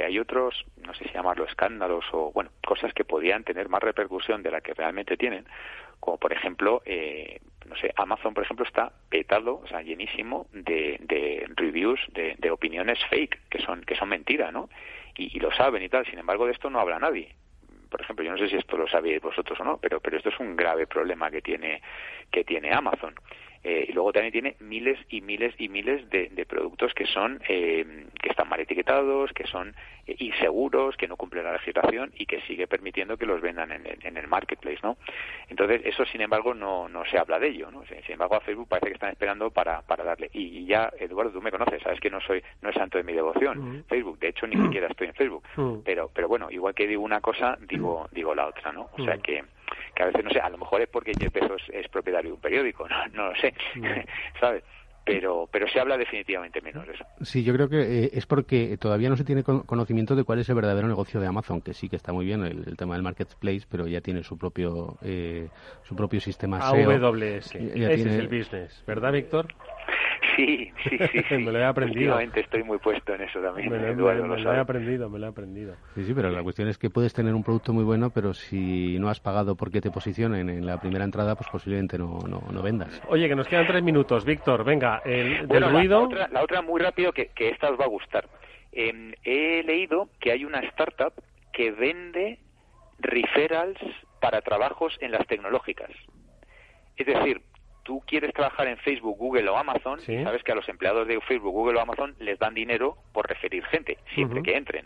[0.01, 4.41] hay otros, no sé si llamarlo escándalos o, bueno, cosas que podían tener más repercusión
[4.41, 5.45] de la que realmente tienen,
[5.99, 10.97] como por ejemplo, eh, no sé, Amazon, por ejemplo, está petado, o sea, llenísimo de,
[11.01, 14.69] de reviews, de, de opiniones fake, que son, que son mentira, ¿no?
[15.15, 17.35] Y, lo saben y tal, sin embargo, de esto no habla nadie.
[17.89, 20.29] Por ejemplo, yo no sé si esto lo sabéis vosotros o no, pero, pero esto
[20.29, 21.81] es un grave problema que tiene,
[22.31, 23.13] que tiene Amazon.
[23.63, 27.39] Eh, y luego también tiene miles y miles y miles de, de productos que son
[27.47, 29.75] eh, que están mal etiquetados, que son
[30.07, 33.85] eh, inseguros, que no cumplen la legislación y que sigue permitiendo que los vendan en
[33.85, 34.97] el, en el marketplace, ¿no?
[35.47, 37.83] Entonces eso, sin embargo, no, no se habla de ello, ¿no?
[37.85, 40.31] Sin embargo, a Facebook parece que están esperando para, para darle.
[40.33, 43.13] Y, ya, Eduardo, tú me conoces, sabes que no soy no es santo de mi
[43.13, 43.83] devoción.
[43.87, 45.43] Facebook, de hecho, ni siquiera estoy en Facebook.
[45.85, 48.89] Pero, pero bueno, igual que digo una cosa, digo digo la otra, ¿no?
[48.97, 49.43] O sea que
[50.01, 52.35] que a veces no sé, a lo mejor es porque Jeff Bezos es propietario de
[52.35, 53.53] un periódico, no, no lo sé,
[54.39, 54.63] ¿sabes?
[55.03, 57.05] pero pero se habla definitivamente menos de eso.
[57.21, 60.49] Sí, yo creo que eh, es porque todavía no se tiene conocimiento de cuál es
[60.49, 63.65] el verdadero negocio de Amazon, que sí que está muy bien el, tema del marketplace,
[63.69, 65.49] pero ya tiene su propio eh,
[65.83, 66.91] su propio sistema SEO.
[66.91, 69.47] AWS, ese es el business, ¿verdad, Víctor?
[70.35, 70.97] Sí, sí,
[71.29, 71.37] sí.
[71.37, 72.19] me lo he aprendido.
[72.19, 73.69] estoy muy puesto en eso también.
[73.69, 75.75] Me, lo, he aprendido, me lo he aprendido.
[75.95, 78.97] Sí, sí, pero la cuestión es que puedes tener un producto muy bueno, pero si
[78.99, 82.61] no has pagado porque te posicionen en la primera entrada, pues posiblemente no, no, no
[82.61, 83.01] vendas.
[83.07, 84.25] Oye, que nos quedan tres minutos.
[84.25, 86.09] Víctor, venga, el del ruido...
[86.11, 88.27] La, otra, muy rápido, que, que esta os va a gustar.
[88.71, 91.13] Em, he leído que hay una startup
[91.51, 92.39] que vende
[92.99, 93.79] referrals
[94.19, 95.91] para trabajos en las tecnológicas.
[96.95, 97.41] Es decir,
[97.83, 101.51] tú quieres trabajar en Facebook, Google o Amazon, sabes que a los empleados de Facebook,
[101.51, 104.85] Google o Amazon les dan dinero por referir gente, siempre que entren.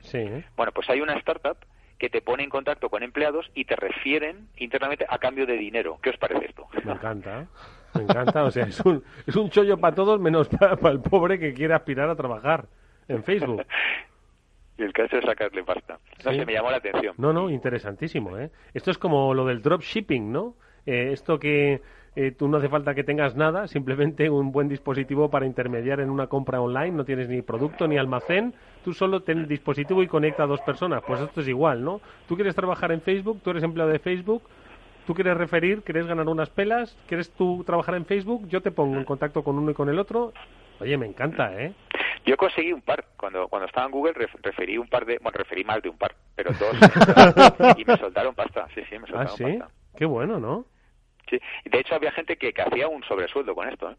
[0.56, 1.58] Bueno, pues hay una startup
[1.98, 5.98] que te pone en contacto con empleados y te refieren internamente a cambio de dinero.
[6.02, 6.68] ¿Qué os parece esto?
[6.84, 7.48] Me encanta,
[7.94, 8.44] me encanta.
[8.44, 11.74] O sea, es un, es un chollo para todos menos para, el pobre que quiere
[11.74, 12.66] aspirar a trabajar
[13.08, 13.66] en Facebook.
[14.78, 16.00] y el caso es sacarle pasta.
[16.26, 17.16] No sé, me llamó la atención.
[17.18, 18.52] No, no, interesantísimo, ¿eh?
[18.74, 20.56] Esto es como lo del dropshipping, ¿no?
[20.86, 21.82] Eh, esto que
[22.16, 26.10] eh, tú no hace falta que tengas nada, simplemente un buen dispositivo para intermediar en
[26.10, 28.54] una compra online, no tienes ni producto ni almacén,
[28.86, 31.04] tú solo tienes dispositivo y conecta a dos personas.
[31.06, 32.00] Pues esto es igual, ¿no?
[32.28, 34.44] Tú quieres trabajar en Facebook, tú eres empleado de Facebook,
[35.06, 38.96] tú quieres referir, quieres ganar unas pelas, quieres tú trabajar en Facebook, yo te pongo
[38.98, 40.32] en contacto con uno y con el otro.
[40.80, 41.74] Oye, me encanta, ¿eh?
[42.26, 43.06] Yo conseguí un par.
[43.18, 45.20] Cuando, cuando estaba en Google referí un par de...
[45.22, 47.78] Bueno, referí más de un par, pero dos.
[47.78, 48.68] y me soltaron pasta.
[48.74, 49.60] Sí, sí, me soltaron ¿Ah, sí?
[49.98, 50.66] Qué bueno, ¿no?
[51.30, 51.40] Sí.
[51.66, 53.96] De hecho, había gente que, que hacía un sobresueldo con esto, ¿eh?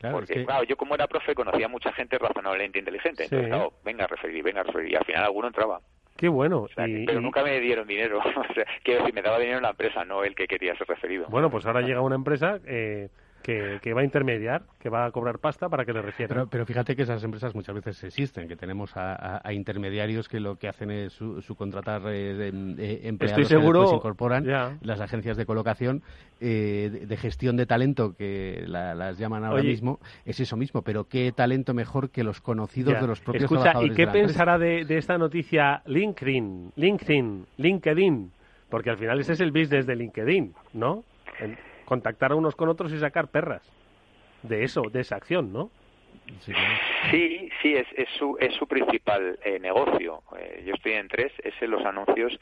[0.00, 3.24] Claro, Porque, claro, yo como era profe conocía mucha gente razonablemente inteligente.
[3.24, 4.92] Entonces, claro, venga a referir, venga a referir.
[4.92, 5.80] Y al final alguno entraba.
[6.16, 6.66] Qué bueno.
[6.74, 8.18] pero nunca me dieron dinero.
[8.50, 11.26] o sea, quiero decir, me daba dinero la empresa, no el que quería ser referido.
[11.28, 13.10] Bueno, pues ahora llega una empresa eh,
[13.42, 16.48] que, va a intermediar, que va a cobrar pasta para que le refieran.
[16.50, 20.68] Pero, fíjate que esas empresas muchas veces existen, que tenemos a, intermediarios que lo que
[20.68, 25.46] hacen es su, contratar eh, eh, empleados Estoy seguro, que se incorporan, las agencias de
[25.46, 26.02] colocación
[26.40, 31.32] eh, de, gestión de talento que las llaman ahora mismo, es eso mismo, pero qué
[31.32, 35.18] talento mejor que los conocidos de los propios Escucha, ¿y qué pensará de, de, esta
[35.18, 38.30] noticia LinkedIn, LinkedIn, LinkedIn?
[38.68, 41.04] Porque al final ese es el business de LinkedIn, ¿no?
[41.90, 43.62] Contactar a unos con otros y sacar perras
[44.44, 45.72] de eso, de esa acción, ¿no?
[47.10, 50.22] Sí, sí, es, es, su, es su principal eh, negocio.
[50.38, 52.38] Eh, yo estoy en tres, es en los anuncios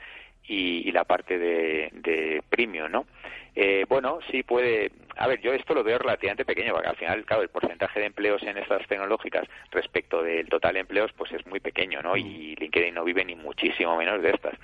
[0.46, 3.06] y, la parte de, de premium, ¿no?
[3.54, 4.92] Eh, bueno, sí puede.
[5.16, 8.06] A ver, yo esto lo veo relativamente pequeño, porque al final, claro, el porcentaje de
[8.06, 12.18] empleos en estas tecnológicas respecto del total de empleos, pues es muy pequeño, ¿no?
[12.18, 12.60] Y mm.
[12.60, 14.54] LinkedIn no vive ni muchísimo menos de estas.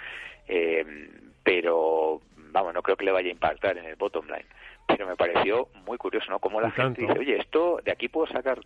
[1.43, 4.45] pero, vamos, no creo que le vaya a impactar en el bottom line
[4.87, 6.39] pero me pareció muy curioso, ¿no?
[6.39, 8.59] Cómo la gente dice, oye, esto de aquí puedo sacar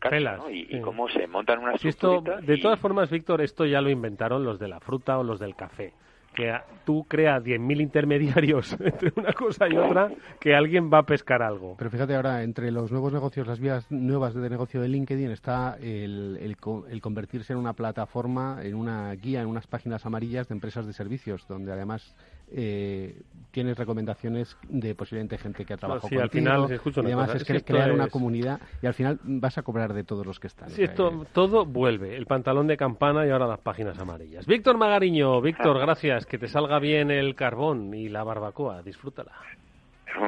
[0.00, 0.50] Pelas, ¿no?
[0.50, 4.58] y, cómo se montan unas esto, De todas formas, Víctor, esto ya lo inventaron los
[4.58, 5.92] de la fruta o los del café.
[6.34, 6.52] Que
[6.84, 11.76] tú creas 10.000 intermediarios entre una cosa y otra, que alguien va a pescar algo.
[11.78, 15.78] Pero fíjate ahora, entre los nuevos negocios, las vías nuevas de negocio de LinkedIn, está
[15.80, 20.86] el, el convertirse en una plataforma, en una guía, en unas páginas amarillas de empresas
[20.86, 22.14] de servicios, donde además
[22.52, 27.62] eh, tienes recomendaciones de posiblemente gente que ha trabajado al final y además es, que
[27.62, 30.70] crear una comunidad y al final vas a cobrar de todos los que están.
[30.70, 34.46] Sí, esto, todo vuelve, el pantalón de campana y ahora las páginas amarillas.
[34.46, 39.32] Víctor Magariño, Víctor, gracias, que te salga bien el carbón y la barbacoa, disfrútala.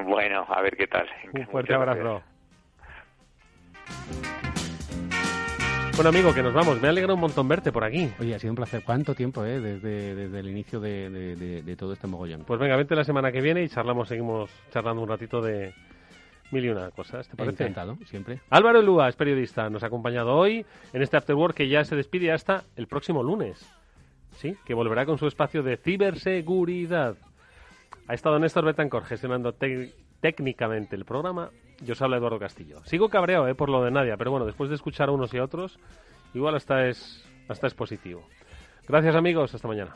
[0.06, 1.06] Bueno, a ver qué tal.
[1.32, 2.22] Un fuerte abrazo.
[5.98, 6.80] Bueno, amigo, que nos vamos.
[6.80, 8.08] Me alegra un montón verte por aquí.
[8.20, 8.84] Oye, ha sido un placer.
[8.84, 9.58] ¿Cuánto tiempo, eh?
[9.58, 12.44] Desde, desde el inicio de, todo este mogollón.
[12.44, 15.74] Pues venga, vente la semana que viene y charlamos, seguimos charlando un ratito de
[16.52, 17.28] mil y una cosas.
[17.28, 17.64] ¿Te parece?
[17.64, 18.38] Encantado, siempre.
[18.48, 19.68] Álvaro Lúa es periodista.
[19.70, 23.68] Nos ha acompañado hoy en este Afterwork que ya se despide hasta el próximo lunes.
[24.36, 27.16] Sí, que volverá con su espacio de ciberseguridad.
[28.06, 29.52] Ha estado Néstor Betancor gestionando
[30.20, 31.50] técnicamente el programa
[31.80, 32.84] yo os habla Eduardo Castillo.
[32.84, 35.38] Sigo cabreado eh, por lo de Nadia, pero bueno, después de escuchar a unos y
[35.38, 35.78] a otros,
[36.34, 38.26] igual hasta es, hasta es positivo.
[38.88, 39.94] Gracias amigos, hasta mañana.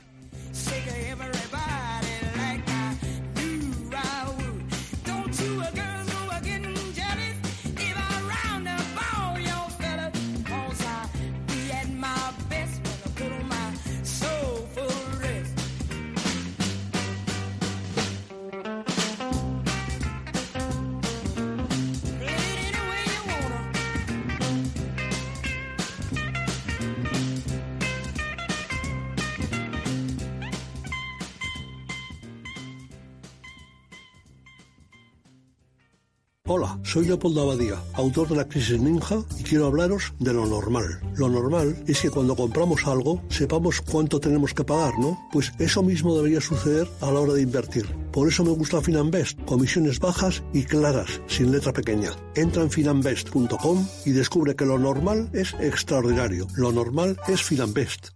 [36.54, 41.00] Hola, soy Leopoldo Abadía, autor de La Crisis Ninja, y quiero hablaros de lo normal.
[41.16, 45.18] Lo normal es que cuando compramos algo sepamos cuánto tenemos que pagar, ¿no?
[45.32, 47.86] Pues eso mismo debería suceder a la hora de invertir.
[48.12, 52.10] Por eso me gusta Finanbest, comisiones bajas y claras, sin letra pequeña.
[52.34, 56.48] Entra en finanbest.com y descubre que lo normal es extraordinario.
[56.54, 58.08] Lo normal es Finanbest.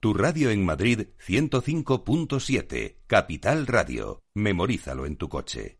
[0.00, 4.24] Tu radio en Madrid 105.7, Capital Radio.
[4.34, 5.79] Memorízalo en tu coche.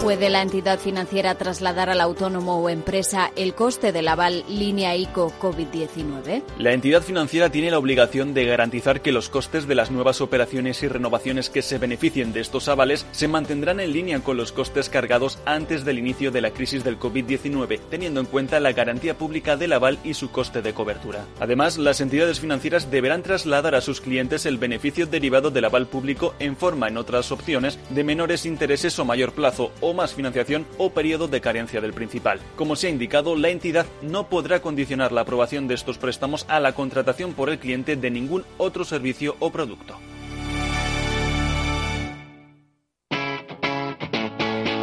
[0.00, 5.32] ¿Puede la entidad financiera trasladar al autónomo o empresa el coste del aval línea ICO
[5.40, 6.42] COVID-19?
[6.58, 10.82] La entidad financiera tiene la obligación de garantizar que los costes de las nuevas operaciones
[10.82, 14.90] y renovaciones que se beneficien de estos avales se mantendrán en línea con los costes
[14.90, 19.56] cargados antes del inicio de la crisis del COVID-19, teniendo en cuenta la garantía pública
[19.56, 21.24] del aval y su coste de cobertura.
[21.40, 26.34] Además, las entidades financieras deberán trasladar a sus clientes el beneficio derivado del aval público
[26.38, 30.90] en forma en otras opciones de menores intereses o mayor plazo o más financiación o
[30.90, 32.40] periodo de carencia del principal.
[32.56, 36.58] Como se ha indicado, la entidad no podrá condicionar la aprobación de estos préstamos a
[36.58, 39.98] la contratación por el cliente de ningún otro servicio o producto.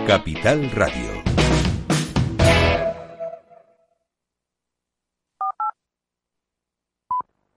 [0.05, 1.30] Capital Radio